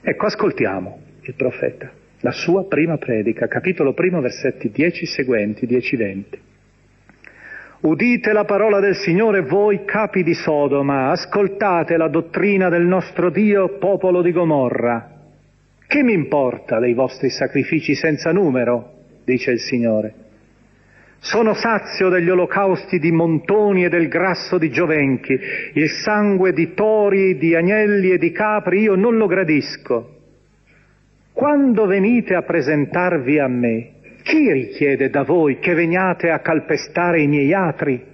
[0.01, 1.90] Ecco, ascoltiamo il profeta,
[2.20, 6.24] la sua prima predica, capitolo primo, versetti 10 seguenti, 10-20.
[7.80, 13.78] Udite la parola del Signore voi capi di Sodoma, ascoltate la dottrina del nostro Dio,
[13.78, 15.11] popolo di Gomorra.
[15.88, 18.92] Che mi importa dei vostri sacrifici senza numero?
[19.24, 20.22] dice il Signore.
[21.25, 25.33] Sono sazio degli olocausti di montoni e del grasso di giovenchi,
[25.72, 30.18] il sangue di tori, di agnelli e di capri io non lo gradisco.
[31.33, 37.27] Quando venite a presentarvi a me, chi richiede da voi che veniate a calpestare i
[37.27, 38.05] miei atri?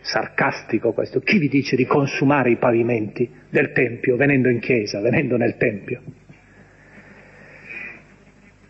[0.00, 1.18] Sarcastico questo.
[1.18, 6.02] Chi vi dice di consumare i pavimenti del Tempio venendo in chiesa, venendo nel Tempio?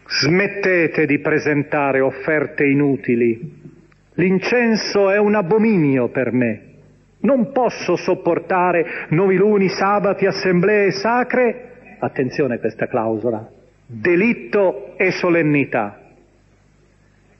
[0.06, 3.72] Smettete di presentare offerte inutili
[4.14, 6.72] L'incenso è un abominio per me.
[7.20, 11.96] Non posso sopportare noviluni, sabati, assemblee sacre.
[11.98, 13.48] Attenzione a questa clausola.
[13.86, 15.98] Delitto e solennità.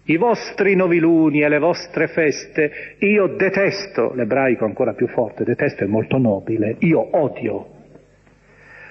[0.07, 5.87] i vostri noviluni e le vostre feste, io detesto, l'ebraico ancora più forte, detesto è
[5.87, 7.71] molto nobile, io odio.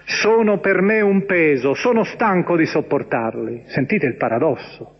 [0.05, 3.63] Sono per me un peso, sono stanco di sopportarli.
[3.67, 4.95] Sentite il paradosso,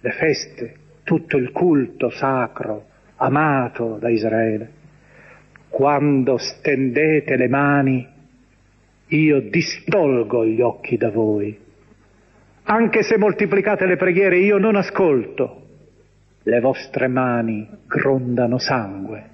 [0.00, 0.74] le feste,
[1.04, 2.86] tutto il culto sacro,
[3.16, 4.72] amato da Israele.
[5.68, 8.08] Quando stendete le mani,
[9.06, 11.62] io distolgo gli occhi da voi
[12.66, 15.60] anche se moltiplicate le preghiere io non ascolto.
[16.44, 19.32] Le vostre mani grondano sangue.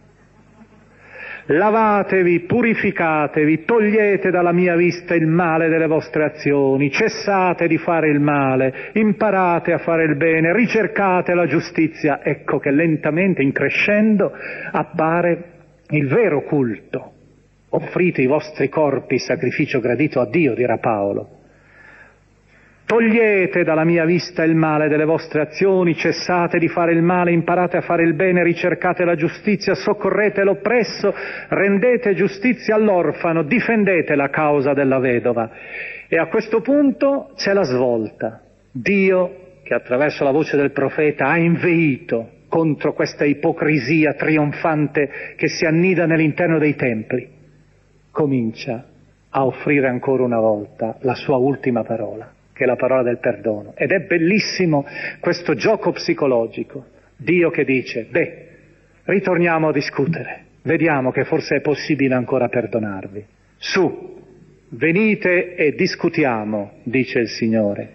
[1.53, 8.21] Lavatevi, purificatevi, togliete dalla mia vista il male delle vostre azioni, cessate di fare il
[8.21, 12.21] male, imparate a fare il bene, ricercate la giustizia.
[12.23, 14.33] Ecco che lentamente, in crescendo,
[14.71, 15.45] appare
[15.89, 17.13] il vero culto.
[17.71, 21.40] Offrite i vostri corpi sacrificio gradito a Dio, dirà Paolo
[22.91, 27.77] Togliete dalla mia vista il male delle vostre azioni, cessate di fare il male, imparate
[27.77, 31.15] a fare il bene, ricercate la giustizia, soccorrete l'oppresso,
[31.51, 35.49] rendete giustizia all'orfano, difendete la causa della vedova.
[36.09, 38.41] E a questo punto c'è la svolta.
[38.73, 45.65] Dio, che attraverso la voce del profeta ha inveito contro questa ipocrisia trionfante che si
[45.65, 47.29] annida nell'interno dei templi,
[48.11, 48.85] comincia
[49.29, 53.73] a offrire ancora una volta la sua ultima parola che è la parola del perdono.
[53.75, 54.85] Ed è bellissimo
[55.19, 56.85] questo gioco psicologico.
[57.17, 58.49] Dio che dice, beh,
[59.05, 63.25] ritorniamo a discutere, vediamo che forse è possibile ancora perdonarvi.
[63.57, 64.21] Su,
[64.69, 67.95] venite e discutiamo, dice il Signore.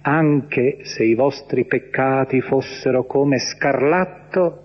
[0.00, 4.62] Anche se i vostri peccati fossero come scarlatto,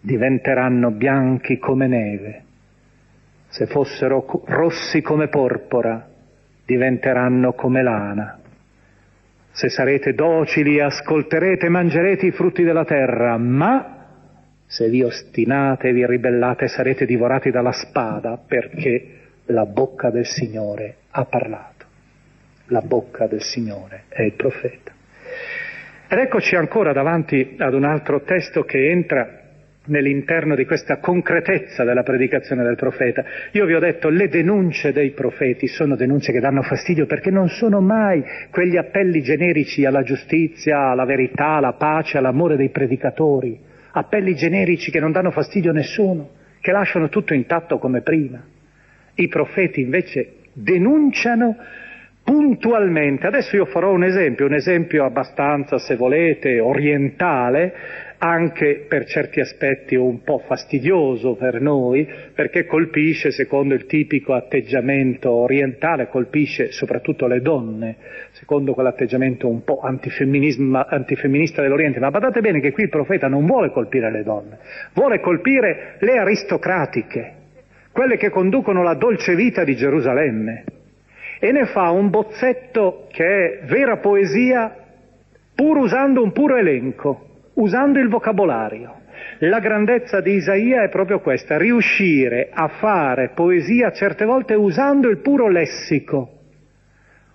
[0.00, 2.42] diventeranno bianchi come neve.
[3.46, 6.08] Se fossero rossi come porpora,
[6.64, 8.39] diventeranno come lana.
[9.52, 13.96] Se sarete docili, ascolterete mangerete i frutti della terra, ma
[14.66, 20.94] se vi ostinate e vi ribellate sarete divorati dalla spada perché la bocca del Signore
[21.10, 21.86] ha parlato.
[22.66, 24.92] La bocca del Signore è il profeta.
[26.08, 29.39] Ed eccoci ancora davanti ad un altro testo che entra
[29.90, 33.24] nell'interno di questa concretezza della predicazione del profeta.
[33.52, 37.48] Io vi ho detto, le denunce dei profeti sono denunce che danno fastidio perché non
[37.48, 43.58] sono mai quegli appelli generici alla giustizia, alla verità, alla pace, all'amore dei predicatori,
[43.92, 46.30] appelli generici che non danno fastidio a nessuno,
[46.60, 48.42] che lasciano tutto intatto come prima.
[49.14, 51.56] I profeti invece denunciano
[52.22, 53.26] puntualmente.
[53.26, 57.72] Adesso io farò un esempio, un esempio abbastanza, se volete, orientale,
[58.22, 65.30] anche per certi aspetti un po' fastidioso per noi, perché colpisce, secondo il tipico atteggiamento
[65.30, 67.96] orientale, colpisce soprattutto le donne,
[68.32, 71.98] secondo quell'atteggiamento un po' antifemminista dell'Oriente.
[71.98, 74.58] Ma badate bene che qui il profeta non vuole colpire le donne,
[74.92, 77.34] vuole colpire le aristocratiche,
[77.90, 80.64] quelle che conducono la dolce vita di Gerusalemme.
[81.38, 84.76] E ne fa un bozzetto che è vera poesia,
[85.54, 87.28] pur usando un puro elenco
[87.60, 88.98] usando il vocabolario.
[89.40, 95.18] La grandezza di Isaia è proprio questa, riuscire a fare poesia certe volte usando il
[95.18, 96.38] puro lessico,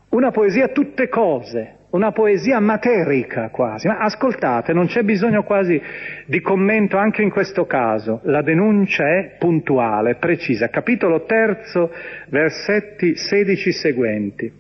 [0.10, 3.88] una poesia tutte cose, una poesia materica quasi.
[3.88, 5.82] Ma ascoltate, non c'è bisogno quasi
[6.26, 10.70] di commento anche in questo caso, la denuncia è puntuale, precisa.
[10.70, 11.92] Capitolo terzo,
[12.30, 14.52] versetti 16 seguenti.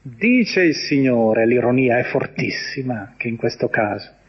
[0.00, 4.22] Dice il Signore, l'ironia è fortissima anche in questo caso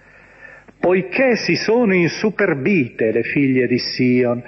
[0.86, 4.40] poiché si sono insuperbite le figlie di Sion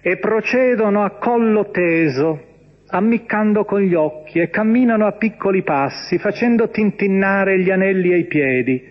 [0.00, 2.40] e procedono a collo teso,
[2.86, 8.82] ammiccando con gli occhi e camminano a piccoli passi, facendo tintinnare gli anelli ai piedi.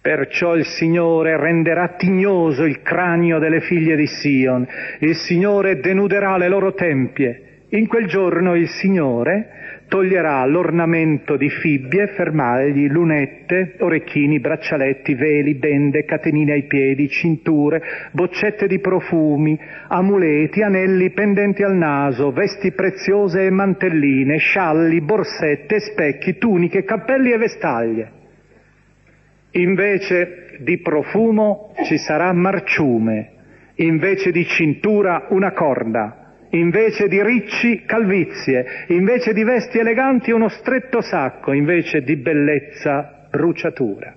[0.00, 4.66] Perciò il Signore renderà tignoso il cranio delle figlie di Sion,
[5.00, 7.66] il Signore denuderà le loro tempie.
[7.68, 16.04] In quel giorno il Signore toglierà l'ornamento di fibbie, fermagli, lunette, orecchini, braccialetti, veli, bende,
[16.04, 17.82] catenine ai piedi, cinture,
[18.12, 19.58] boccette di profumi,
[19.88, 27.38] amuleti, anelli pendenti al naso, vesti preziose e mantelline, scialli, borsette, specchi, tuniche, cappelli e
[27.38, 28.12] vestaglie.
[29.52, 33.30] Invece di profumo ci sarà marciume,
[33.76, 36.23] invece di cintura una corda,
[36.58, 44.14] invece di ricci calvizie, invece di vesti eleganti uno stretto sacco, invece di bellezza bruciatura.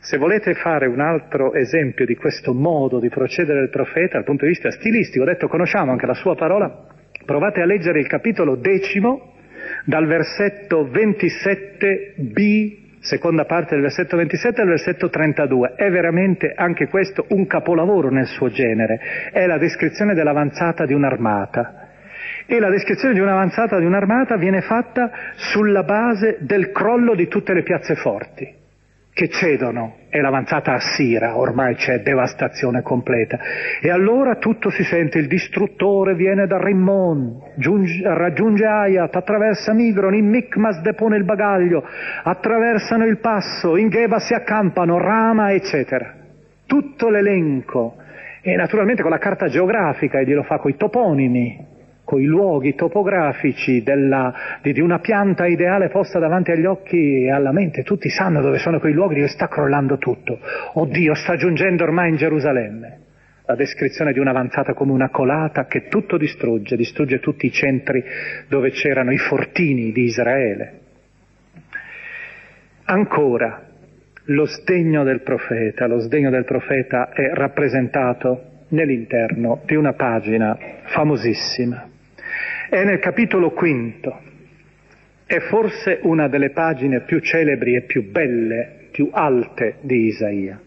[0.00, 4.44] Se volete fare un altro esempio di questo modo di procedere del profeta dal punto
[4.44, 6.86] di vista stilistico, ho detto conosciamo anche la sua parola,
[7.24, 9.32] provate a leggere il capitolo decimo
[9.84, 15.74] dal versetto 27b seconda parte del versetto 27 al versetto 32.
[15.76, 19.00] È veramente anche questo un capolavoro nel suo genere.
[19.32, 21.88] È la descrizione dell'avanzata di un'armata.
[22.46, 27.54] E la descrizione di un'avanzata di un'armata viene fatta sulla base del crollo di tutte
[27.54, 28.64] le piazze forti
[29.16, 33.38] che cedono, è l'avanzata assira, ormai c'è devastazione completa.
[33.80, 40.14] E allora tutto si sente, il distruttore viene da Rimmon, giunge, raggiunge Ayat, attraversa Migron,
[40.14, 41.82] in Micmas depone il bagaglio,
[42.24, 46.12] attraversano il passo, in Geba si accampano, Rama, eccetera.
[46.66, 47.96] Tutto l'elenco.
[48.42, 51.75] E naturalmente con la carta geografica, e glielo fa con i toponimi,
[52.06, 54.32] con i luoghi topografici della,
[54.62, 57.82] di, di, una pianta ideale posta davanti agli occhi e alla mente.
[57.82, 60.38] Tutti sanno dove sono quei luoghi dove sta crollando tutto.
[60.74, 63.00] Oddio, sta giungendo ormai in Gerusalemme.
[63.44, 68.02] La descrizione di un'avanzata come una colata che tutto distrugge, distrugge tutti i centri
[68.48, 70.80] dove c'erano i fortini di Israele.
[72.84, 73.66] Ancora,
[74.26, 81.94] lo sdegno del profeta, lo sdegno del profeta è rappresentato nell'interno di una pagina famosissima
[82.68, 84.22] è nel capitolo quinto.
[85.24, 90.60] È forse una delle pagine più celebri e più belle, più alte di Isaia.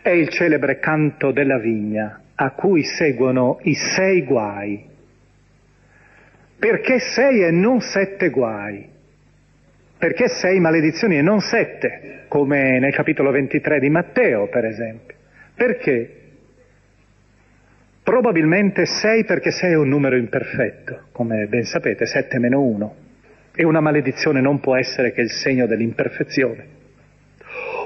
[0.00, 4.84] È il celebre canto della vigna, a cui seguono i sei guai.
[6.58, 8.88] Perché sei e non sette guai?
[9.98, 15.16] Perché sei maledizioni e non sette, come nel capitolo 23 di Matteo, per esempio?
[15.54, 16.23] Perché?
[18.04, 22.94] Probabilmente 6 perché 6 è un numero imperfetto, come ben sapete, 7 meno 1.
[23.56, 26.66] E una maledizione non può essere che il segno dell'imperfezione.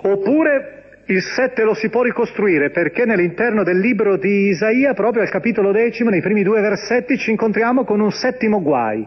[0.02, 5.30] Oppure il 7 lo si può ricostruire perché nell'interno del libro di Isaia, proprio al
[5.30, 9.06] capitolo decimo, nei primi due versetti, ci incontriamo con un settimo guai,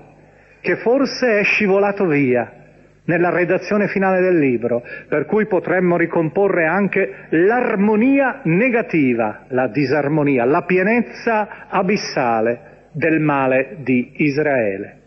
[0.62, 2.61] che forse è scivolato via
[3.06, 10.64] nella redazione finale del libro, per cui potremmo ricomporre anche l'armonia negativa, la disarmonia, la
[10.64, 14.98] pienezza abissale del male di Israele.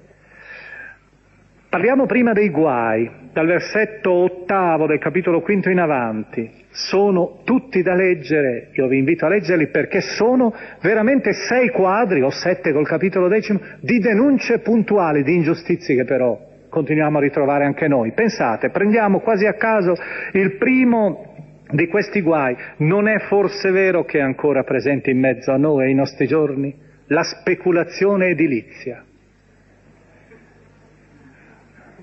[1.68, 6.48] Parliamo prima dei guai, dal versetto ottavo del capitolo quinto in avanti.
[6.70, 12.30] Sono tutti da leggere, io vi invito a leggerli perché sono veramente sei quadri, o
[12.30, 17.86] sette col capitolo decimo, di denunce puntuali di ingiustizie che però continuiamo a ritrovare anche
[17.86, 18.10] noi.
[18.10, 19.94] Pensate, prendiamo quasi a caso
[20.32, 22.56] il primo di questi guai.
[22.78, 26.74] Non è forse vero che è ancora presente in mezzo a noi ai nostri giorni?
[27.06, 29.04] La speculazione edilizia.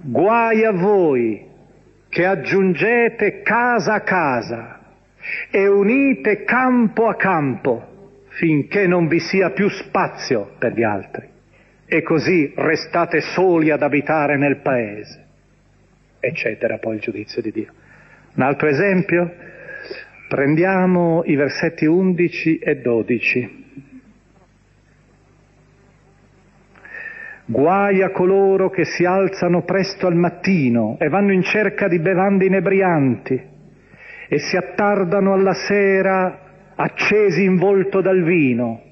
[0.03, 1.45] Guai a voi
[2.07, 4.79] che aggiungete casa a casa
[5.51, 7.89] e unite campo a campo
[8.29, 11.30] finché non vi sia più spazio per gli altri
[11.93, 15.25] e così restate soli ad abitare nel paese,
[16.21, 17.73] eccetera, poi il giudizio di Dio.
[18.35, 19.29] Un altro esempio,
[20.29, 23.65] prendiamo i versetti 11 e 12.
[27.47, 32.45] Guai a coloro che si alzano presto al mattino e vanno in cerca di bevande
[32.45, 33.41] inebrianti
[34.29, 36.39] e si attardano alla sera
[36.73, 38.90] accesi in volto dal vino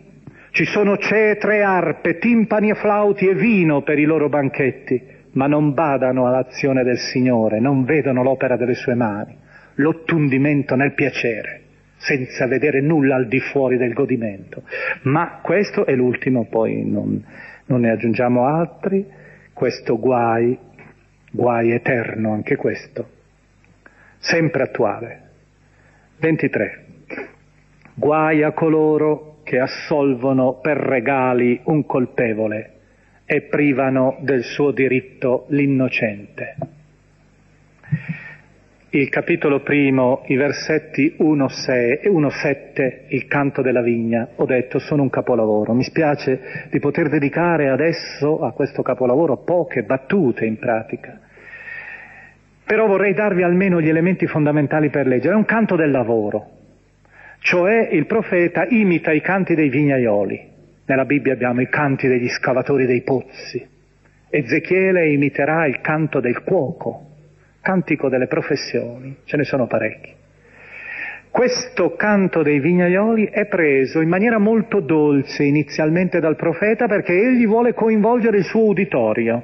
[0.52, 5.02] ci sono cetre, arpe, timpani e flauti e vino per i loro banchetti,
[5.34, 9.36] ma non badano all'azione del Signore, non vedono l'opera delle sue mani,
[9.76, 11.62] l'ottundimento nel piacere,
[11.98, 14.64] senza vedere nulla al di fuori del godimento.
[15.04, 17.24] Ma questo è l'ultimo, poi non,
[17.66, 19.06] non ne aggiungiamo altri,
[19.54, 20.58] questo guai,
[21.32, 23.10] guai eterno anche questo,
[24.18, 25.28] sempre attuale.
[26.18, 26.86] 23.
[27.94, 32.74] Guai a coloro che assolvono per regali un colpevole
[33.26, 36.56] e privano del suo diritto l'innocente.
[38.92, 45.02] Il capitolo primo, i versetti 1-6 e 1-7, il canto della vigna, ho detto sono
[45.02, 45.74] un capolavoro.
[45.74, 51.20] Mi spiace di poter dedicare adesso a questo capolavoro poche battute in pratica.
[52.64, 55.34] Però vorrei darvi almeno gli elementi fondamentali per leggere.
[55.34, 56.59] È un canto del lavoro,
[57.40, 60.48] cioè il profeta imita i canti dei vignaioli.
[60.86, 63.66] Nella Bibbia abbiamo i canti degli scavatori dei pozzi.
[64.30, 67.08] Ezechiele imiterà il canto del cuoco,
[67.62, 70.18] cantico delle professioni, ce ne sono parecchi.
[71.32, 77.46] Questo canto dei vignaioli è preso in maniera molto dolce inizialmente dal profeta perché egli
[77.46, 79.44] vuole coinvolgere il suo uditorio,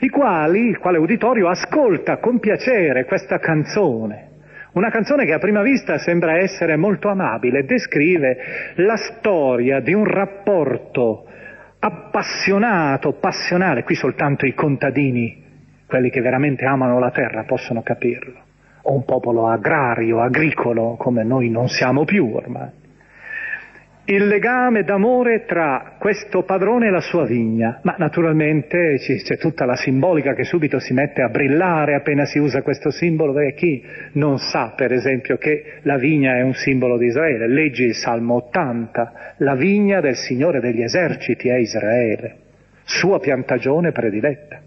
[0.00, 4.27] il quale, il quale uditorio ascolta con piacere questa canzone
[4.72, 10.04] una canzone che a prima vista sembra essere molto amabile, descrive la storia di un
[10.04, 11.26] rapporto
[11.78, 15.46] appassionato, passionale, qui soltanto i contadini
[15.86, 18.40] quelli che veramente amano la terra possono capirlo,
[18.82, 22.77] o un popolo agrario, agricolo, come noi non siamo più ormai
[24.10, 29.76] il legame d'amore tra questo padrone e la sua vigna, ma naturalmente c'è tutta la
[29.76, 34.38] simbolica che subito si mette a brillare appena si usa questo simbolo, perché chi non
[34.38, 39.34] sa per esempio che la vigna è un simbolo di Israele, leggi il Salmo 80,
[39.38, 42.36] la vigna del Signore degli eserciti è Israele,
[42.84, 44.58] sua piantagione prediletta.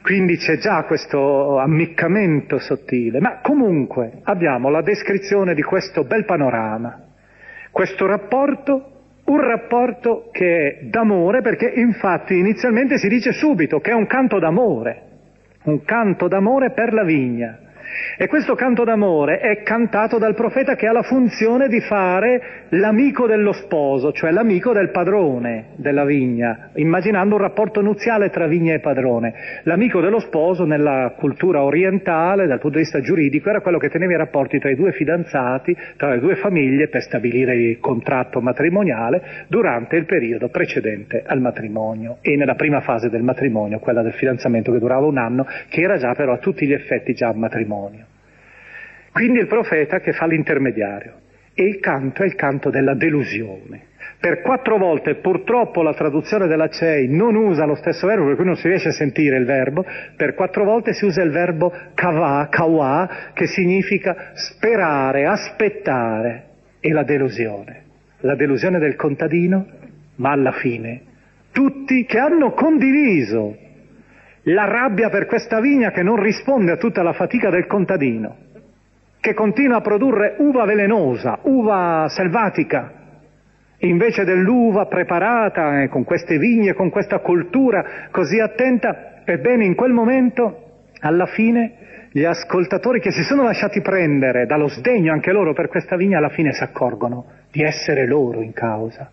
[0.00, 7.08] Quindi c'è già questo ammiccamento sottile, ma comunque abbiamo la descrizione di questo bel panorama
[7.72, 8.90] questo rapporto,
[9.24, 14.38] un rapporto che è d'amore, perché infatti inizialmente si dice subito che è un canto
[14.38, 15.02] d'amore,
[15.64, 17.58] un canto d'amore per la vigna.
[18.16, 23.26] E questo canto d'amore è cantato dal profeta che ha la funzione di fare l'amico
[23.26, 28.80] dello sposo, cioè l'amico del padrone della vigna, immaginando un rapporto nuziale tra vigna e
[28.80, 29.34] padrone.
[29.64, 34.12] L'amico dello sposo nella cultura orientale, dal punto di vista giuridico, era quello che teneva
[34.12, 39.46] i rapporti tra i due fidanzati, tra le due famiglie per stabilire il contratto matrimoniale
[39.48, 44.72] durante il periodo precedente al matrimonio e nella prima fase del matrimonio, quella del fidanzamento
[44.72, 47.81] che durava un anno, che era già però a tutti gli effetti già matrimonio.
[49.12, 51.20] Quindi il profeta che fa l'intermediario.
[51.54, 53.90] E il canto è il canto della delusione.
[54.18, 58.44] Per quattro volte, purtroppo la traduzione della CEI non usa lo stesso verbo, per cui
[58.44, 59.84] non si riesce a sentire il verbo,
[60.16, 66.44] per quattro volte si usa il verbo kava, kawa, che significa sperare, aspettare,
[66.80, 67.82] e la delusione.
[68.20, 69.66] La delusione del contadino,
[70.16, 71.10] ma alla fine
[71.52, 73.56] tutti che hanno condiviso
[74.44, 78.50] la rabbia per questa vigna che non risponde a tutta la fatica del contadino
[79.22, 82.92] che continua a produrre uva velenosa, uva selvatica,
[83.78, 89.92] invece dell'uva preparata eh, con queste vigne, con questa cultura così attenta, ebbene in quel
[89.92, 95.68] momento, alla fine, gli ascoltatori che si sono lasciati prendere dallo sdegno anche loro per
[95.68, 99.08] questa vigna, alla fine si accorgono di essere loro in causa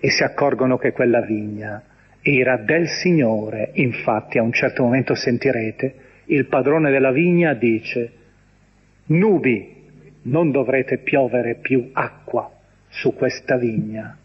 [0.00, 1.82] e si accorgono che quella vigna
[2.26, 3.70] era del Signore.
[3.74, 5.94] Infatti a un certo momento sentirete
[6.26, 8.10] il padrone della vigna dice
[9.06, 9.72] nubi,
[10.22, 12.50] non dovrete piovere più acqua
[12.88, 14.16] su questa vigna.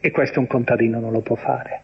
[0.00, 1.82] E questo un contadino non lo può fare.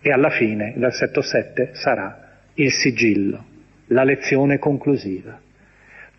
[0.00, 3.44] E alla fine, versetto 7, sarà il sigillo,
[3.88, 5.38] la lezione conclusiva.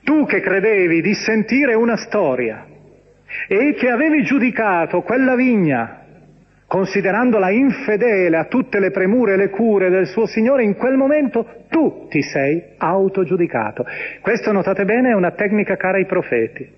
[0.02, 2.66] Tu che credevi di sentire una storia
[3.50, 6.06] e che avevi giudicato quella vigna
[6.70, 11.66] considerandola infedele a tutte le premure e le cure del suo Signore, in quel momento
[11.68, 13.84] tu ti sei autogiudicato.
[14.22, 16.78] Questo, notate bene, è una tecnica cara ai profeti.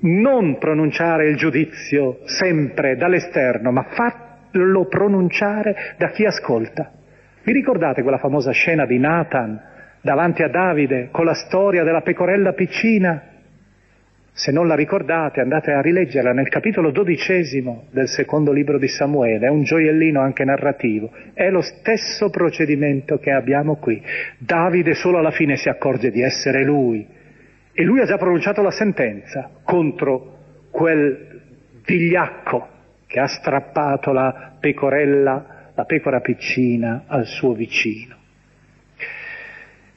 [0.00, 6.90] Non pronunciare il giudizio sempre dall'esterno, ma farlo pronunciare da chi ascolta.
[7.42, 9.58] Vi ricordate quella famosa scena di Nathan
[10.02, 13.29] davanti a Davide con la storia della pecorella piccina
[14.40, 19.46] se non la ricordate andate a rileggerla nel capitolo dodicesimo del secondo libro di Samuele,
[19.46, 24.02] è un gioiellino anche narrativo, è lo stesso procedimento che abbiamo qui.
[24.38, 27.06] Davide solo alla fine si accorge di essere lui
[27.70, 30.38] e lui ha già pronunciato la sentenza contro
[30.70, 31.42] quel
[31.84, 32.68] vigliacco
[33.06, 38.16] che ha strappato la pecorella, la pecora piccina al suo vicino.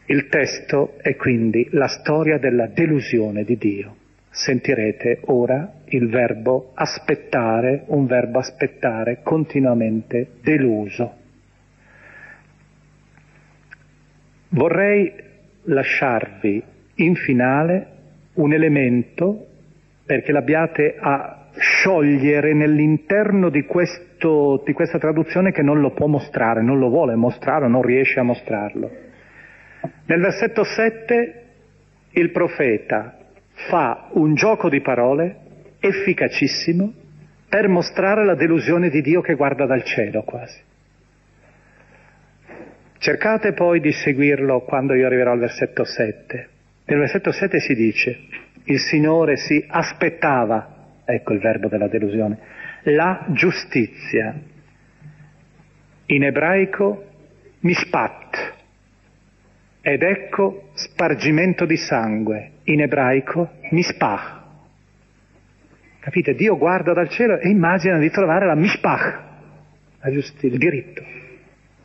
[0.07, 3.95] Il testo è quindi la storia della delusione di Dio
[4.33, 11.21] sentirete ora il verbo aspettare, un verbo aspettare continuamente deluso.
[14.49, 15.13] Vorrei
[15.65, 16.63] lasciarvi
[16.95, 17.87] in finale
[18.33, 19.47] un elemento
[20.05, 26.63] perché l'abbiate a sciogliere nell'interno di, questo, di questa traduzione che non lo può mostrare,
[26.63, 28.89] non lo vuole mostrare, non riesce a mostrarlo.
[30.07, 31.41] Nel versetto 7
[32.11, 33.17] il profeta
[33.69, 35.37] fa un gioco di parole
[35.79, 36.93] efficacissimo
[37.47, 40.59] per mostrare la delusione di Dio che guarda dal cielo quasi.
[42.97, 46.49] Cercate poi di seguirlo quando io arriverò al versetto 7.
[46.85, 48.19] Nel versetto 7 si dice,
[48.65, 52.39] il Signore si aspettava, ecco il verbo della delusione,
[52.83, 54.33] la giustizia.
[56.05, 57.05] In ebraico
[57.59, 58.52] mispat,
[59.85, 64.41] ed ecco spargimento di sangue, in ebraico mispach.
[65.99, 66.35] Capite?
[66.35, 69.21] Dio guarda dal cielo e immagina di trovare la mispach,
[69.99, 71.03] la giustizia, il diritto.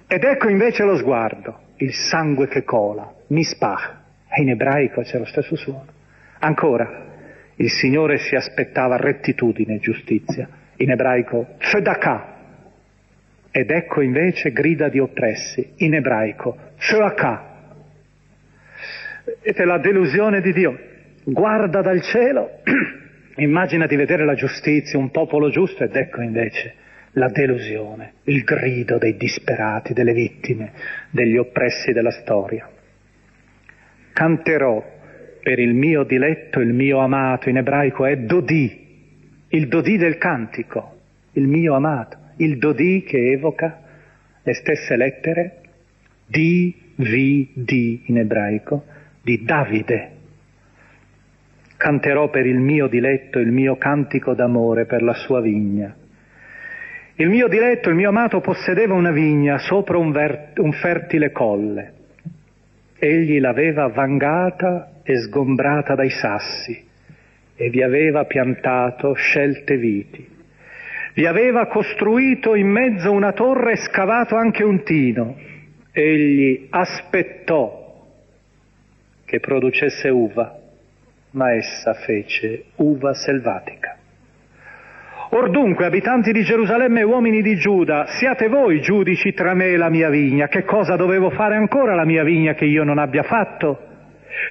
[0.07, 3.97] Ed ecco invece lo sguardo, il sangue che cola, mispach.
[4.29, 5.87] E in ebraico c'è lo stesso suono.
[6.39, 7.05] Ancora,
[7.57, 10.49] il Signore si aspettava rettitudine e giustizia.
[10.77, 12.37] In ebraico, tzedakah.
[13.51, 17.48] Ed ecco invece grida di oppressi, in ebraico, Shoaka.
[19.49, 20.79] Ed è la delusione di Dio.
[21.25, 22.61] Guarda dal cielo,
[23.37, 26.75] immagina di vedere la giustizia, un popolo giusto, ed ecco invece
[27.13, 30.73] la delusione, il grido dei disperati, delle vittime,
[31.09, 32.69] degli oppressi della storia.
[34.13, 34.85] Canterò
[35.43, 40.97] per il mio diletto, il mio amato, in ebraico è Dodi, il Dodi del cantico,
[41.33, 43.81] il mio amato, il Dodi che evoca
[44.43, 45.61] le stesse lettere
[46.27, 50.11] di, vi, di in ebraico, di Davide.
[51.77, 55.95] Canterò per il mio diletto il mio cantico d'amore per la sua vigna.
[57.15, 61.93] Il mio diletto, il mio amato possedeva una vigna sopra un, ver- un fertile colle.
[62.99, 66.87] Egli l'aveva vangata e sgombrata dai sassi
[67.57, 70.27] e vi aveva piantato scelte viti.
[71.15, 75.37] Vi aveva costruito in mezzo una torre e scavato anche un tino.
[75.91, 77.78] Egli aspettò
[79.29, 80.57] che producesse uva,
[81.33, 83.99] ma essa fece uva selvatica.
[85.33, 89.77] Or dunque, abitanti di Gerusalemme e uomini di Giuda, siate voi giudici tra me e
[89.77, 90.49] la mia vigna.
[90.49, 93.79] Che cosa dovevo fare ancora la mia vigna che io non abbia fatto?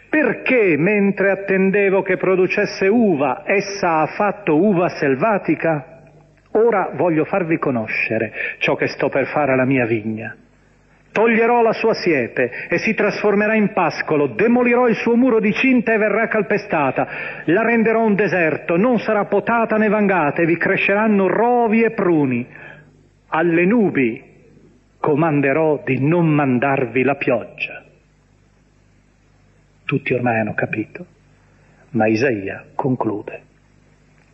[0.08, 6.04] Perché, mentre attendevo che producesse uva, essa ha fatto uva selvatica?
[6.52, 10.36] Ora voglio farvi conoscere ciò che sto per fare alla mia vigna.
[11.18, 15.92] Toglierò la sua siepe e si trasformerà in pascolo, demolirò il suo muro di cinta
[15.92, 17.08] e verrà calpestata,
[17.46, 22.46] la renderò un deserto, non sarà potata né vangata e vi cresceranno rovi e pruni.
[23.30, 24.24] Alle nubi
[25.00, 27.84] comanderò di non mandarvi la pioggia.
[29.86, 31.04] Tutti ormai hanno capito,
[31.94, 33.42] ma Isaia conclude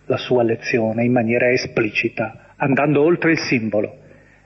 [0.08, 4.00] la sua lezione in maniera esplicita, andando oltre il simbolo.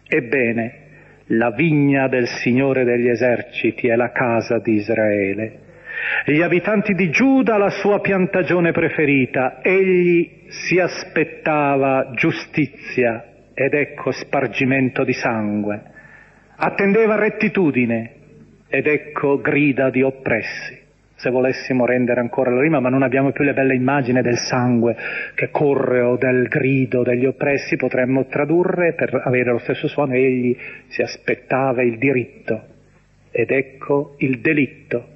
[0.07, 0.85] Ebbene,
[1.27, 5.59] la vigna del Signore degli eserciti è la casa di Israele.
[6.25, 9.59] Gli abitanti di Giuda la sua piantagione preferita.
[9.61, 15.81] Egli si aspettava giustizia ed ecco spargimento di sangue.
[16.55, 18.13] Attendeva rettitudine
[18.67, 20.85] ed ecco grida di oppressi
[21.17, 24.95] se volessimo rendere ancora la rima, ma non abbiamo più le belle immagini del sangue
[25.33, 30.55] che corre o del grido degli oppressi, potremmo tradurre per avere lo stesso suono, egli
[30.89, 32.61] si aspettava il diritto
[33.31, 35.07] ed ecco il delitto,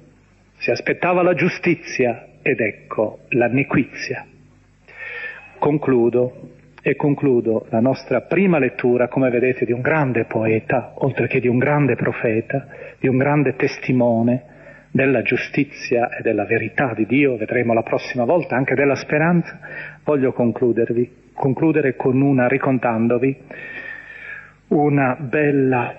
[0.58, 4.26] si aspettava la giustizia ed ecco l'anniquizia.
[5.56, 6.50] Concludo
[6.82, 11.46] e concludo la nostra prima lettura, come vedete, di un grande poeta, oltre che di
[11.46, 12.66] un grande profeta,
[12.98, 14.50] di un grande testimone,
[14.92, 19.58] della giustizia e della verità di Dio, vedremo la prossima volta, anche della speranza,
[20.04, 23.36] voglio concludere con una, ricontandovi
[24.68, 25.96] una bella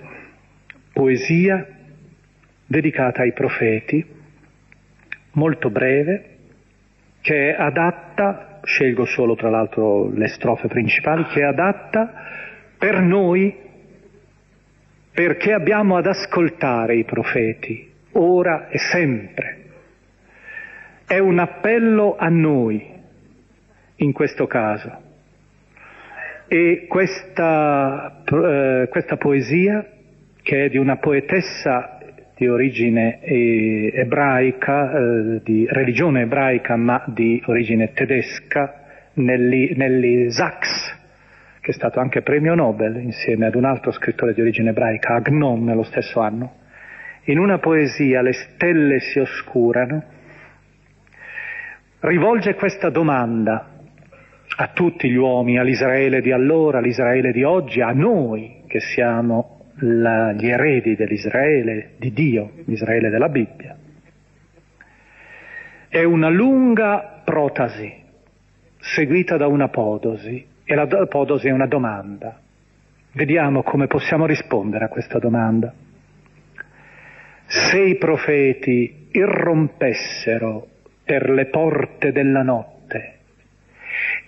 [0.92, 1.66] poesia
[2.66, 4.04] dedicata ai profeti,
[5.32, 6.28] molto breve,
[7.20, 12.12] che è adatta, scelgo solo tra l'altro le strofe principali, che è adatta
[12.78, 13.62] per noi
[15.10, 19.58] perché abbiamo ad ascoltare i profeti, ora e sempre.
[21.06, 22.92] È un appello a noi
[23.96, 25.02] in questo caso.
[26.46, 29.86] E questa, eh, questa poesia,
[30.42, 31.98] che è di una poetessa
[32.36, 38.82] di origine eh, ebraica, eh, di religione ebraica ma di origine tedesca,
[39.14, 41.02] Nelly, Nelly Sachs,
[41.60, 45.64] che è stato anche premio Nobel insieme ad un altro scrittore di origine ebraica, Agnon,
[45.64, 46.62] nello stesso anno
[47.24, 50.02] in una poesia Le stelle si oscurano,
[52.00, 53.70] rivolge questa domanda
[54.56, 60.32] a tutti gli uomini, all'Israele di allora, all'Israele di oggi, a noi che siamo la,
[60.32, 63.76] gli eredi dell'Israele di Dio, l'Israele della Bibbia.
[65.88, 68.02] È una lunga protasi
[68.78, 72.38] seguita da una podosi e la podosi è una domanda.
[73.12, 75.72] Vediamo come possiamo rispondere a questa domanda
[77.46, 80.66] se i profeti irrompessero
[81.04, 83.12] per le porte della notte,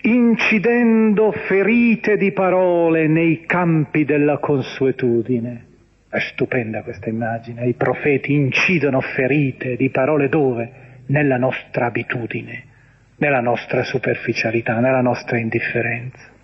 [0.01, 5.65] incidendo ferite di parole nei campi della consuetudine.
[6.09, 10.85] È stupenda questa immagine, i profeti incidono ferite di parole dove?
[11.07, 12.63] Nella nostra abitudine,
[13.17, 16.35] nella nostra superficialità, nella nostra indifferenza.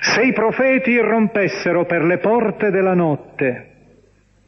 [0.00, 3.75] Se i profeti irrompessero per le porte della notte,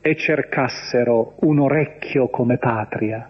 [0.09, 3.29] e cercassero un orecchio come patria,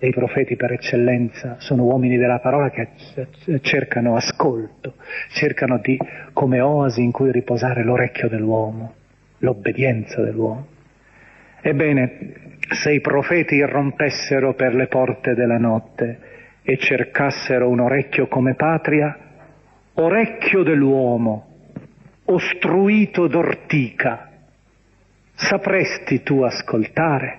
[0.00, 2.88] e i profeti per eccellenza sono uomini della parola che
[3.60, 4.94] cercano ascolto,
[5.30, 5.96] cercano di,
[6.32, 8.94] come oasi in cui riposare l'orecchio dell'uomo,
[9.38, 10.66] l'obbedienza dell'uomo.
[11.60, 16.18] Ebbene, se i profeti irrompessero per le porte della notte
[16.62, 19.16] e cercassero un orecchio come patria,
[19.94, 21.46] orecchio dell'uomo,
[22.24, 24.27] ostruito d'ortica,
[25.38, 27.38] sapresti tu ascoltare?